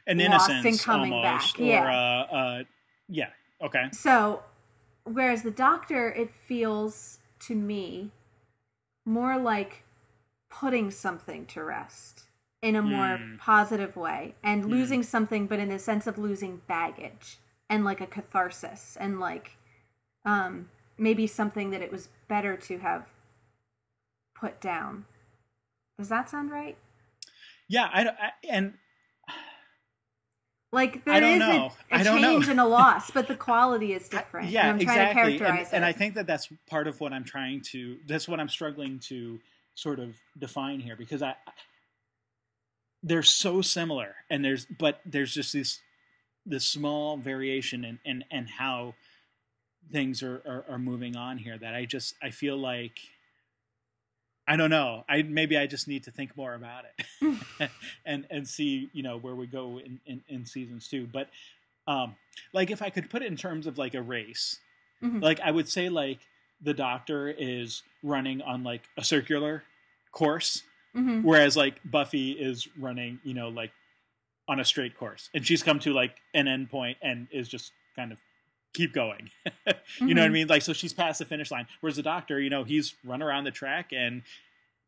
[0.06, 1.90] An lost innocence and coming almost, back, or yeah.
[1.90, 2.62] uh, uh,
[3.08, 3.30] yeah,
[3.62, 4.42] okay, so
[5.04, 8.10] whereas the doctor it feels to me
[9.06, 9.84] more like
[10.50, 12.24] putting something to rest
[12.62, 13.36] in a more Hmm.
[13.36, 14.70] positive way and Hmm.
[14.70, 19.56] losing something but in the sense of losing baggage and like a catharsis and like
[20.24, 23.06] um maybe something that it was better to have
[24.34, 25.04] put down
[25.98, 26.78] does that sound right
[27.68, 27.88] yeah.
[27.92, 28.74] I, don't- I and
[30.72, 32.32] like there is a, a I don't know.
[32.34, 35.32] change and a loss but the quality is different yeah, and i'm trying exactly.
[35.32, 37.96] to characterize and, and I think that that's part of what I'm trying to.
[38.06, 39.38] That's what I'm struggling to
[39.76, 41.34] sort of define here because I
[43.04, 45.80] they're so similar, and there's but there's just this
[46.44, 48.94] this small variation in and and how
[49.92, 52.98] things are, are are moving on here that I just I feel like.
[54.46, 55.04] I don't know.
[55.08, 57.38] I maybe I just need to think more about it,
[58.04, 61.06] and and see you know where we go in, in, in seasons two.
[61.10, 61.28] But
[61.86, 62.16] um,
[62.52, 64.58] like if I could put it in terms of like a race,
[65.02, 65.22] Mhm.
[65.22, 66.18] like I would say like
[66.60, 69.64] the Doctor is running on like a circular
[70.12, 70.62] course,
[70.94, 73.72] hmm whereas like Buffy is running you know like
[74.46, 77.72] on a straight course, and she's come to like an end point and is just
[77.96, 78.18] kind of
[78.74, 79.30] keep going.
[80.00, 80.32] you know what I Mhm.
[80.32, 80.46] mean?
[80.48, 83.44] Like so she's past the finish line, whereas the Doctor, you know, he's run around
[83.44, 84.22] the track and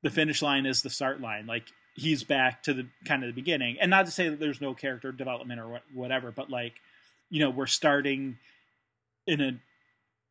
[0.02, 1.46] the finish line is the start line.
[1.46, 1.64] Like
[1.94, 4.74] he's back to the kind of the beginning, and not to say that there's no
[4.74, 6.74] character development or what, whatever, but like
[7.30, 8.38] you know we're starting
[9.26, 9.52] in a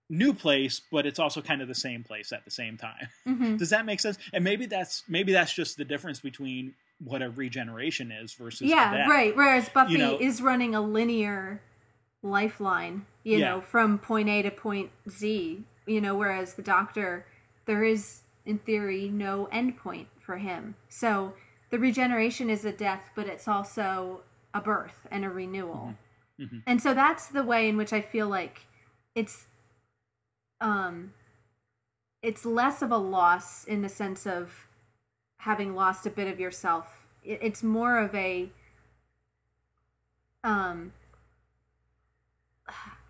[0.10, 3.08] new place, but it's also kind of the same place at the same time.
[3.26, 4.18] hmm Does that make sense?
[4.34, 9.06] And maybe that's maybe that's just the difference between what a regeneration is versus yeah
[9.10, 11.60] right whereas buffy know- is running a linear
[12.26, 13.46] lifeline you Yeah.
[13.56, 17.26] know from point a to point z you know whereas the doctor
[17.66, 21.34] there is in theory no end point for him so
[21.70, 24.22] the regeneration is a death but it's also
[24.54, 25.96] a birth and a renewal
[26.40, 26.64] Mhm.
[26.66, 28.66] and so that's the way in which i feel like
[29.14, 29.46] it's
[30.60, 31.14] um
[32.22, 34.68] it's less of a loss in the sense of
[35.38, 38.50] having lost a bit of yourself it's more of a
[40.44, 40.92] um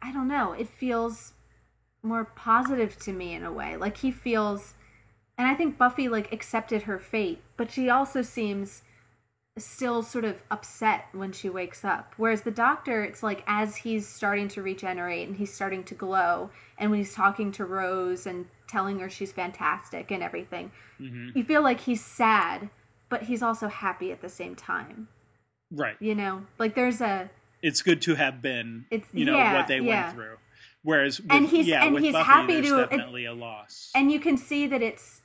[0.01, 0.53] i don't know.
[0.53, 1.33] It feels
[2.03, 3.77] more positive to me in a way.
[3.77, 4.73] Like he feels
[5.37, 8.83] and i think buffy like accepted her fate but she also seems
[9.57, 12.13] still sort of upset when she wakes up.
[12.17, 16.49] Whereas the doctor it's like as he's starting to regenerate and he's starting to glow
[16.77, 21.43] and when he's talking to rose and telling her she's fantastic and everything hmm you
[21.43, 22.69] feel like he's sad
[23.09, 25.07] but he's also happy at the same time.
[25.71, 25.95] Right.
[25.99, 26.43] you know?
[26.57, 27.29] Like there's a
[27.65, 28.85] It's good to have been.
[28.91, 30.03] It's- you know yeah, what they yeah.
[30.05, 30.37] went through.
[30.83, 33.91] Whereas, with, And he's- yeah, and he's Buffy, happy to- it- definitely a loss.
[33.95, 35.21] and you can see that it's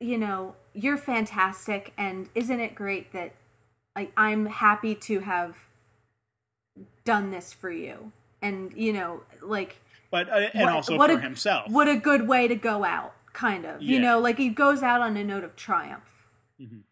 [0.00, 3.34] you know you're fantastic and isn't it great that
[3.94, 5.56] like i'm happy to have
[7.04, 8.10] done this for you
[8.40, 9.76] and you know like
[10.10, 11.70] but uh, and what- also what for a- himself.
[11.70, 15.00] what a good way to go out kind of you know like he goes out
[15.02, 16.26] on a note of triumph
[16.60, 16.82] Mhm.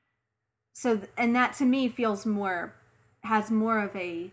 [0.74, 2.74] so and that to me feels more
[3.24, 4.30] has more of a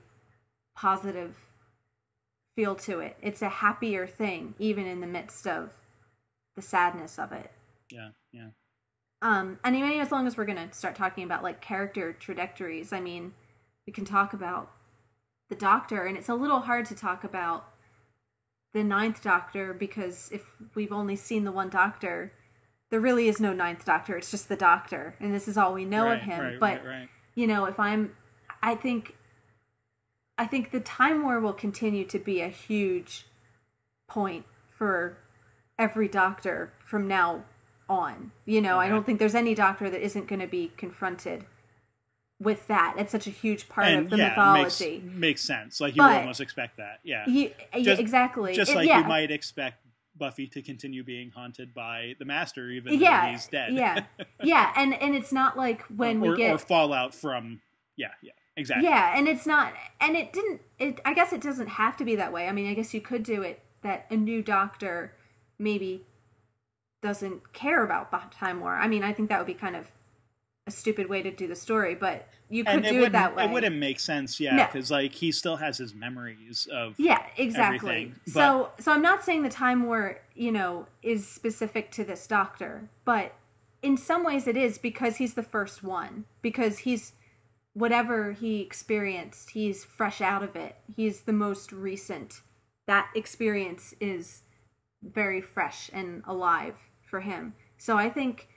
[0.76, 1.36] positive
[2.56, 5.70] feel to it it's a happier thing even in the midst of
[6.56, 7.52] the sadness of it
[7.90, 8.48] Yeah, yeah.
[9.22, 12.94] um and I mean, as long as we're gonna start talking about like character trajectories
[12.94, 13.34] i mean
[13.86, 14.72] we can talk about
[15.50, 17.66] the doctor and it's a little hard to talk about
[18.74, 20.44] the ninth doctor because if
[20.76, 22.32] we've only seen the one doctor
[22.90, 25.86] there really is no ninth doctor it's just the doctor and this is all we
[25.86, 27.10] know right, of him Right, but right, right.
[27.36, 28.16] you know if i'm
[28.66, 29.16] i think
[30.38, 33.26] i think the time war will continue to be a huge
[34.08, 34.46] point
[34.78, 35.18] for
[35.80, 37.44] every doctor from now
[37.88, 41.46] on you know i don't think there's any doctor that isn't going to be confronted
[42.40, 42.96] with that.
[42.98, 45.02] It's such a huge part and of the yeah, mythology.
[45.06, 45.80] Makes, makes sense.
[45.80, 47.00] Like you But- would almost expect that.
[47.04, 47.24] Yeah.
[47.28, 48.54] You- yeah, Just- exactly.
[48.54, 49.00] Just It- like yeah.
[49.00, 49.86] you might expect
[50.18, 53.74] Buffy to continue being haunted by the Master, even yeah, though he's dead.
[53.74, 54.06] yeah,
[54.44, 57.62] yeah, and and it's not like when or, we get or fallout from.
[57.98, 58.88] Yeah, yeah, exactly.
[58.88, 60.62] Yeah, and it's not, and it didn't.
[60.80, 62.48] It I guess it doesn't have to be that way.
[62.48, 65.14] I mean, I guess you could do it that a new doctor
[65.60, 66.06] maybe
[67.02, 68.76] doesn't care about the time war.
[68.76, 69.92] I mean, I think that would be kind of
[70.68, 73.44] a stupid way to do the story, but you could do it that way.
[73.46, 74.66] it wouldn't make sense, yeah, No.
[74.66, 76.96] because like he still has his memories of.
[76.98, 77.90] Yeah, exactly.
[77.90, 82.26] everything, So, so I'm not saying the time war, you know, is specific to this
[82.26, 83.34] doctor, but
[83.84, 86.26] in some ways it is because he's the first one.
[86.42, 87.14] Because he's
[87.76, 90.78] whatever he experienced, he's fresh out of it.
[90.96, 92.42] He's the most recent.
[92.88, 94.42] That experience is
[95.04, 97.54] very fresh and alive for him.
[97.78, 98.48] So I think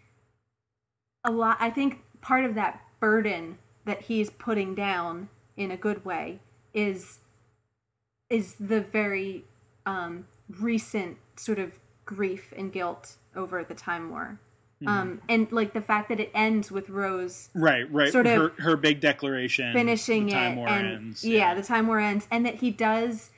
[1.25, 1.59] a lot.
[1.61, 6.41] I think part of that burden that he's putting down in a good way
[6.73, 7.19] is
[8.31, 9.45] is the very
[9.85, 10.27] um,
[10.61, 14.39] recent sort of grief and guilt over the time war.
[14.83, 14.89] Mm-hmm.
[14.89, 18.13] Um, and like the fact that it ends with Rose Right, right.
[18.13, 19.73] sort of her, her big declaration.
[19.73, 21.25] finishing the time it war and ends.
[21.25, 23.31] yeah, the time war ends and that he does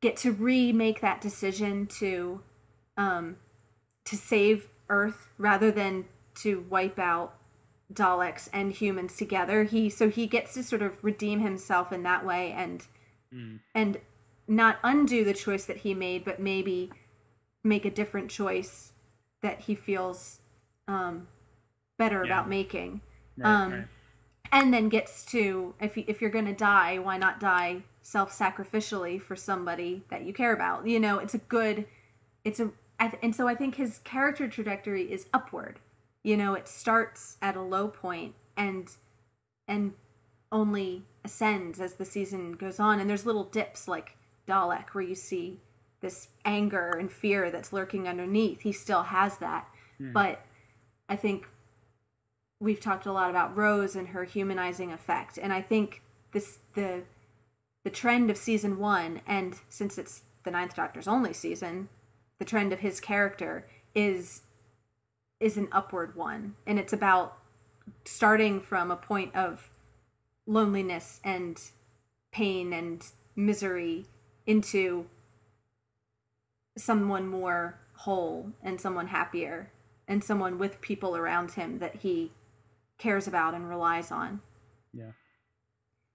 [0.00, 2.40] get to remake that decision to
[2.96, 3.36] um
[4.06, 6.06] to save earth rather than
[6.36, 7.34] to wipe out
[7.92, 9.64] Daleks and humans together.
[9.64, 12.82] He so he gets to sort of redeem himself in that way and
[13.34, 13.60] Mm.
[13.74, 13.98] and
[14.48, 16.90] not undo the choice that he made, but maybe
[17.64, 18.92] make a different choice
[19.40, 20.40] that he feels
[20.88, 21.26] um,
[21.98, 22.32] better Yeah.
[22.32, 23.00] about making.
[23.36, 23.88] right, um, right.
[24.50, 29.20] And then gets to if you, if you're going to die, why not die self-sacrificially
[29.22, 30.86] for somebody that you care about?
[30.86, 31.86] You know, it's a good,
[32.44, 32.70] it's a,
[33.00, 35.78] I th- and so I think his character trajectory is upward.
[36.22, 38.90] You know, it starts at a low point and
[39.66, 39.94] and
[40.50, 43.00] only ascends as the season goes on.
[43.00, 44.16] And there's little dips like
[44.46, 45.60] Dalek where you see
[46.00, 48.60] this anger and fear that's lurking underneath.
[48.60, 49.68] He still has that.
[49.98, 50.44] But
[51.12, 51.46] I think
[52.58, 55.38] we've talked a lot about Rose and her humanizing effect.
[55.38, 56.00] And I think
[56.32, 57.02] this the
[57.84, 61.90] the trend of season one, and since it's the Ninth Doctor's only season,
[62.38, 64.40] the trend of his character is
[65.38, 66.54] is an upward one.
[66.66, 67.36] And it's about
[68.06, 69.68] starting from a point of
[70.46, 71.60] loneliness and
[72.32, 73.04] pain and
[73.36, 74.06] misery
[74.46, 75.04] into
[76.78, 79.70] someone more whole and someone happier
[80.12, 82.30] and someone with people around him that he
[82.98, 84.42] cares about and relies on.
[84.92, 85.12] Yeah.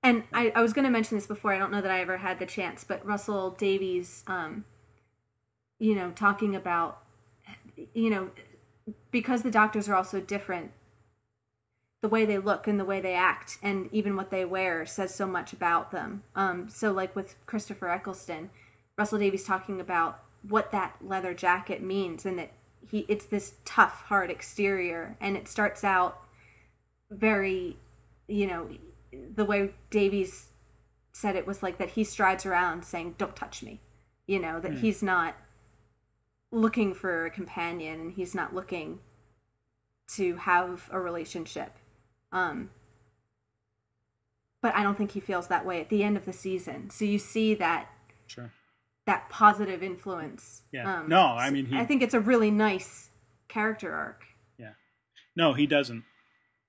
[0.03, 1.51] And I, I was going to mention this before.
[1.51, 4.65] I don't know that I ever had the chance, but Russell Davies, um,
[5.79, 6.99] you know, talking about,
[7.95, 8.29] you know,
[9.09, 10.71] because the doctors are also different,
[12.01, 15.13] the way they look and the way they act and even what they wear says
[15.13, 16.21] so much about them.
[16.35, 18.51] Um, so, like with Christopher Eccleston,
[18.95, 22.51] Russell Davies talking about what that leather jacket means and that
[22.89, 26.21] he it's this tough, hard exterior, and it starts out
[27.09, 27.77] very,
[28.27, 28.69] you know,
[29.35, 30.47] the way Davies
[31.13, 33.79] said it was like that he strides around saying, "Don't touch me,"
[34.27, 34.77] you know, that Hmm.
[34.77, 35.35] he's not
[36.51, 38.99] looking for a companion and he's not looking
[40.07, 41.77] to have a relationship.
[42.31, 42.69] Um,
[44.61, 46.89] but I don't think he feels that way at the end of the season.
[46.89, 47.89] So you see that
[48.27, 48.51] Sure.
[49.07, 50.61] That positive influence.
[50.71, 50.99] Yeah.
[50.99, 53.09] Um, No, I mean, he- I think it's a really nice
[53.47, 54.25] character arc.
[54.59, 54.73] Yeah.
[55.35, 56.03] No, he doesn't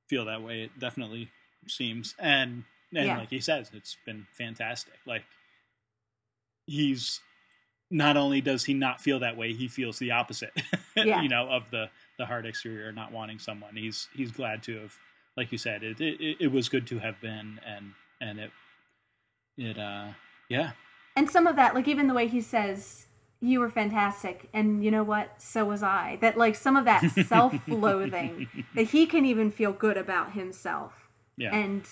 [0.08, 0.62] feel that way.
[0.62, 1.30] It definitely
[1.66, 2.64] seems, and
[2.94, 3.18] and Yeah.
[3.18, 4.94] like he says, it's been fantastic.
[5.06, 5.24] Like
[6.66, 7.20] he's
[7.90, 10.52] not only does he not feel that way, he feels the opposite.
[10.96, 11.22] Yeah.
[11.22, 13.76] you know, of the the hard exterior, not wanting someone.
[13.76, 14.96] He's he's glad to have,
[15.36, 18.50] like you said, it it, it was good to have been, and and it
[19.56, 20.08] it uh
[20.48, 20.72] yeah
[21.18, 23.06] And some of that, like even the way he says,
[23.40, 25.42] "You were fantastic," and you know what?
[25.42, 26.16] So was I.
[26.20, 28.46] That like some of that self-loathing
[28.76, 31.82] that he can even feel good about himself yeah and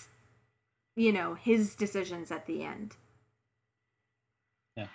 [0.95, 2.97] you know his decisions at the end.
[4.77, 4.87] yeah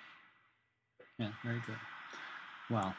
[1.20, 1.76] Yeah, very good.
[2.70, 2.96] Well,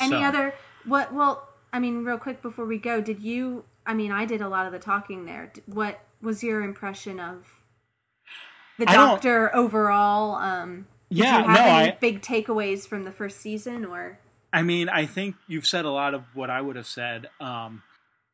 [0.00, 1.12] Any so- other what?
[1.14, 3.64] Well, I mean, real quick before we go, did you?
[3.86, 5.52] I mean, I did a lot of the talking there.
[5.66, 7.59] What was your impression of
[8.80, 10.34] the Doctor overall?
[10.34, 14.18] Um, Yeah, no, I- big takeaways from the first season, or
[14.52, 17.28] I mean, I think you've said a lot of what I would have said.
[17.40, 17.82] Um,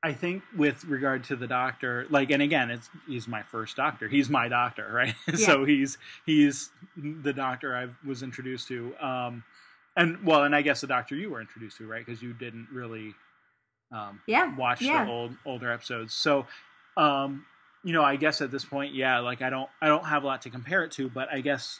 [0.02, 4.08] I think with regard to the doctor, like, and again, it's he's my first doctor.
[4.08, 5.14] He's my doctor, right?
[5.34, 8.96] so he's he's the doctor I was introduced to.
[8.98, 9.44] Um,
[9.96, 12.04] and well, and I guess the doctor you were introduced to, right?
[12.04, 13.14] Because you didn't really
[13.92, 15.04] um, Yeah, watch yeah.
[15.04, 16.14] the old older episodes.
[16.14, 16.46] So,
[16.96, 17.46] um,
[17.86, 20.26] you know, I guess at this point, yeah, like I don't I don't have a
[20.26, 21.78] lot to compare it to, but I guess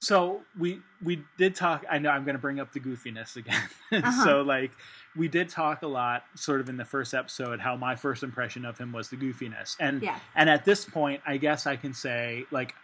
[0.00, 3.62] so we we did talk i know i'm going to bring up the goofiness again
[3.92, 4.24] uh-huh.
[4.24, 4.70] so like
[5.16, 8.66] we did talk a lot sort of in the first episode how my first impression
[8.66, 10.18] of him was the goofiness and yeah.
[10.34, 12.74] and at this point i guess i can say like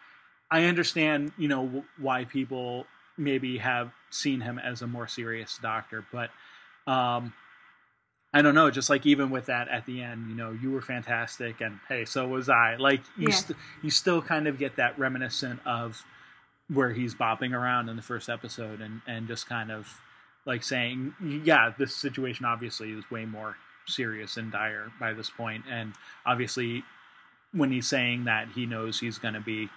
[0.50, 2.86] i understand you know why people
[3.18, 6.30] maybe have seen him as a more serious doctor but
[6.86, 7.32] um
[8.34, 10.80] I don't know, just like even with that at the end, you know, you were
[10.80, 12.76] fantastic, and hey, so was I.
[12.76, 13.34] Like you, yeah.
[13.34, 16.02] st- you still kind of get that reminiscent of
[16.72, 20.00] where he's bopping around in the first episode and and just kind of
[20.46, 21.14] like saying,
[21.44, 23.56] yeah, this situation obviously is way more
[23.86, 25.64] serious and dire by this point.
[25.68, 25.92] and
[26.24, 26.84] obviously
[27.52, 29.68] when he's saying that, he knows he's going to be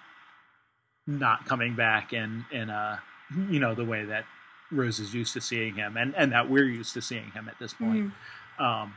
[1.07, 3.01] not coming back in in a
[3.49, 4.25] you know the way that
[4.71, 7.59] Rose is used to seeing him, and and that we're used to seeing him at
[7.59, 8.05] this point.
[8.05, 8.09] Mm-hmm.
[8.59, 8.95] Um,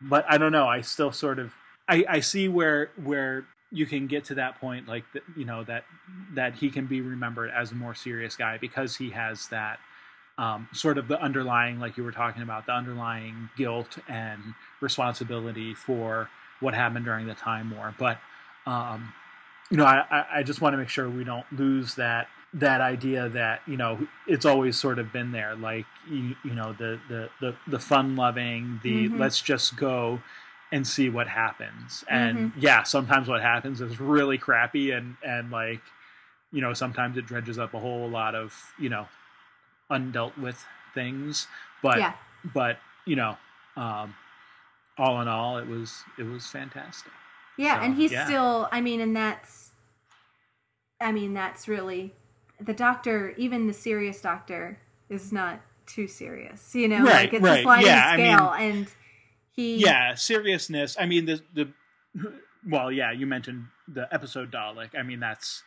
[0.00, 0.66] but I don't know.
[0.66, 1.52] I still sort of
[1.88, 5.04] I, I see where where you can get to that point like
[5.36, 5.84] you know that
[6.34, 9.78] that he can be remembered as a more serious guy because he has that
[10.38, 14.40] um, sort of the underlying like you were talking about the underlying guilt and
[14.80, 16.30] responsibility for
[16.60, 18.18] what happened during the time war but
[18.66, 19.12] um,
[19.70, 23.28] you know I, I just want to make sure we don't lose that that idea
[23.28, 27.28] that you know it's always sort of been there like you, you know the the
[27.40, 29.18] the, the fun loving the mm-hmm.
[29.18, 30.20] let's just go
[30.72, 32.04] and see what happens.
[32.08, 32.60] And mm-hmm.
[32.60, 35.80] yeah, sometimes what happens is really crappy and and like
[36.50, 39.06] you know, sometimes it dredges up a whole lot of, you know,
[39.90, 41.46] undealt with things.
[41.82, 42.14] But yeah.
[42.54, 43.36] but, you know,
[43.76, 44.14] um
[44.96, 47.12] all in all it was it was fantastic.
[47.56, 48.24] Yeah, so, and he's yeah.
[48.26, 49.70] still I mean and that's
[51.00, 52.12] I mean that's really
[52.60, 54.78] the doctor, even the serious doctor
[55.08, 56.74] is not too serious.
[56.74, 57.60] You know, right, like it's right.
[57.60, 58.88] a sliding yeah, scale I mean, and
[59.58, 61.68] he yeah seriousness i mean the the
[62.66, 65.64] well yeah you mentioned the episode dalek i mean that's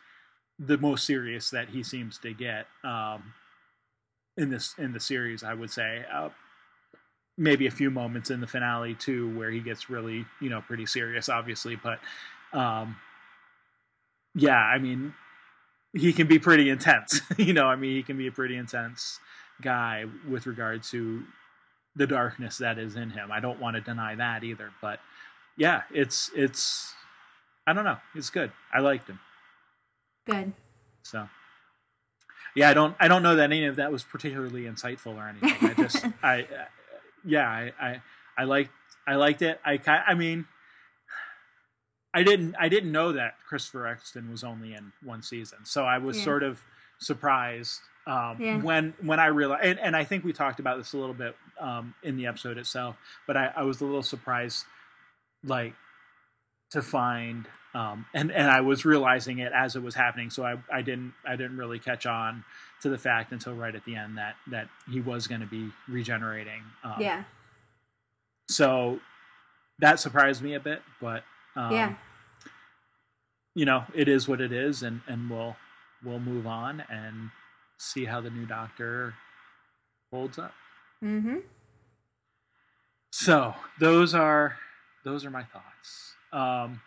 [0.58, 3.34] the most serious that he seems to get um
[4.38, 6.30] in this in the series i would say uh,
[7.36, 10.86] maybe a few moments in the finale too where he gets really you know pretty
[10.86, 11.98] serious obviously but
[12.54, 12.96] um
[14.34, 15.12] yeah i mean
[15.94, 19.20] he can be pretty intense you know i mean he can be a pretty intense
[19.62, 21.24] guy with regard to
[21.94, 23.30] the darkness that is in him.
[23.30, 25.00] I don't want to deny that either, but
[25.56, 26.92] yeah, it's it's
[27.66, 28.52] I don't know, it's good.
[28.72, 29.20] I liked him.
[30.26, 30.52] Good.
[31.02, 31.28] So
[32.54, 35.70] yeah, I don't I don't know that any of that was particularly insightful or anything.
[35.70, 36.46] I just I
[37.24, 38.02] yeah, I I
[38.36, 38.70] I liked
[39.06, 39.60] I liked it.
[39.64, 40.46] I I mean
[42.14, 45.58] I didn't I didn't know that Christopher Eccleston was only in one season.
[45.64, 46.24] So I was yeah.
[46.24, 46.62] sort of
[46.98, 48.60] surprised um, yeah.
[48.60, 51.36] when when I realized, and, and, I think we talked about this a little bit
[51.60, 52.96] um, in the episode itself,
[53.28, 54.64] but I, I, was a little surprised,
[55.44, 55.74] like
[56.72, 60.56] to find, um, and and I was realizing it as it was happening, so I,
[60.72, 62.44] I didn't I didn't really catch on
[62.80, 65.70] to the fact until right at the end that that he was going to be
[65.88, 66.62] regenerating.
[66.82, 67.22] Um, yeah.
[68.48, 68.98] So
[69.78, 71.22] that surprised me a bit, but
[71.56, 71.94] um, yeah,
[73.54, 75.56] you know, it is what it is, and and we'll
[76.04, 77.30] we'll move on and
[77.78, 79.14] see how the new Doctor
[80.10, 80.52] holds up.
[81.02, 81.38] Mm-hmm.
[83.12, 84.56] So those are
[85.04, 86.14] those are my thoughts.
[86.32, 86.80] Um,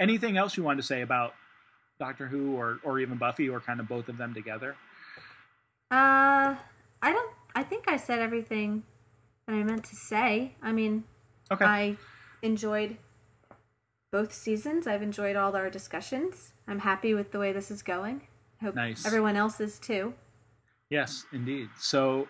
[0.00, 1.34] anything else you wanted to say about
[1.98, 4.76] Doctor Who or or even Buffy or kind of both of them together?
[5.90, 6.56] Uh,
[7.02, 7.32] I don't.
[7.54, 8.82] I think I said everything
[9.46, 10.54] that I meant to say.
[10.62, 11.04] I mean,
[11.52, 11.64] okay.
[11.64, 11.96] I
[12.42, 12.96] enjoyed
[14.10, 14.86] both seasons.
[14.86, 16.52] I've enjoyed all our discussions.
[16.66, 18.22] I'm happy with the way this is going.
[18.62, 19.06] Hope nice.
[19.06, 20.12] everyone else is too.
[20.90, 21.68] Yes, indeed.
[21.78, 22.28] So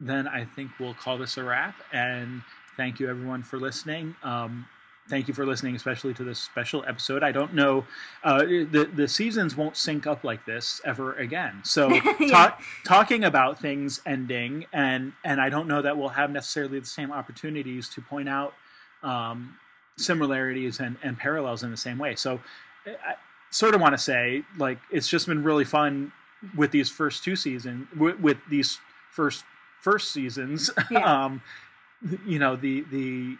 [0.00, 1.76] then I think we'll call this a wrap.
[1.92, 2.42] And
[2.76, 4.14] thank you, everyone, for listening.
[4.22, 4.66] Um,
[5.08, 7.22] thank you for listening, especially to this special episode.
[7.22, 7.84] I don't know,
[8.24, 11.60] uh, the the seasons won't sync up like this ever again.
[11.64, 11.88] So
[12.20, 12.54] yeah.
[12.84, 17.12] talking about things ending, and and I don't know that we'll have necessarily the same
[17.12, 18.54] opportunities to point out
[19.02, 19.56] um,
[19.96, 22.14] similarities and, and parallels in the same way.
[22.14, 22.40] So
[22.86, 23.14] I
[23.50, 26.12] sort of want to say, like, it's just been really fun
[26.56, 28.78] with these first two seasons with, with these
[29.10, 29.44] first
[29.80, 31.24] first seasons yeah.
[31.24, 31.40] um
[32.26, 33.36] you know the the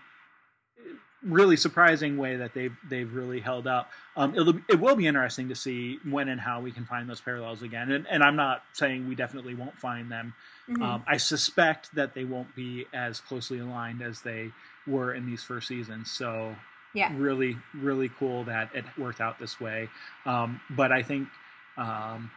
[1.24, 3.90] really surprising way that they've they've really held up.
[4.16, 7.20] Um, it'll, it will be interesting to see when and how we can find those
[7.20, 7.90] parallels again.
[7.92, 10.34] And, and I'm not saying we definitely won't find them.
[10.68, 10.82] Mm-hmm.
[10.82, 14.50] Um, I suspect that they won't be as closely aligned as they
[14.86, 16.10] were in these first seasons.
[16.10, 16.54] So
[16.94, 19.88] yeah, really really cool that it worked out this way.
[20.26, 21.28] Um, but I think
[21.76, 22.30] um,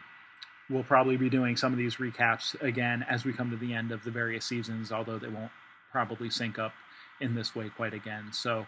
[0.70, 3.92] we'll probably be doing some of these recaps again as we come to the end
[3.92, 5.52] of the various seasons, although they won't
[5.92, 6.72] probably sync up
[7.20, 8.32] in this way quite again.
[8.32, 8.66] So,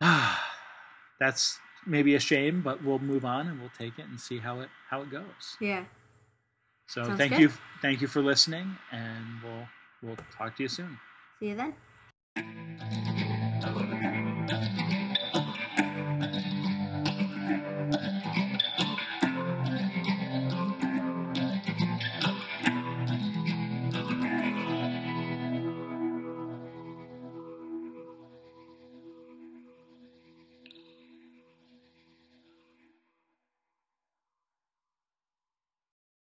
[1.20, 4.60] that's maybe a shame, but we'll move on and we'll take it and see how
[4.60, 5.56] it how it goes.
[5.60, 5.84] Yeah.
[6.88, 7.40] So Sounds thank good.
[7.40, 7.52] you
[7.82, 9.68] thank you for listening, and we'll
[10.02, 10.98] we'll talk to you soon.
[11.40, 11.74] See you then.
[12.36, 14.15] Thank you.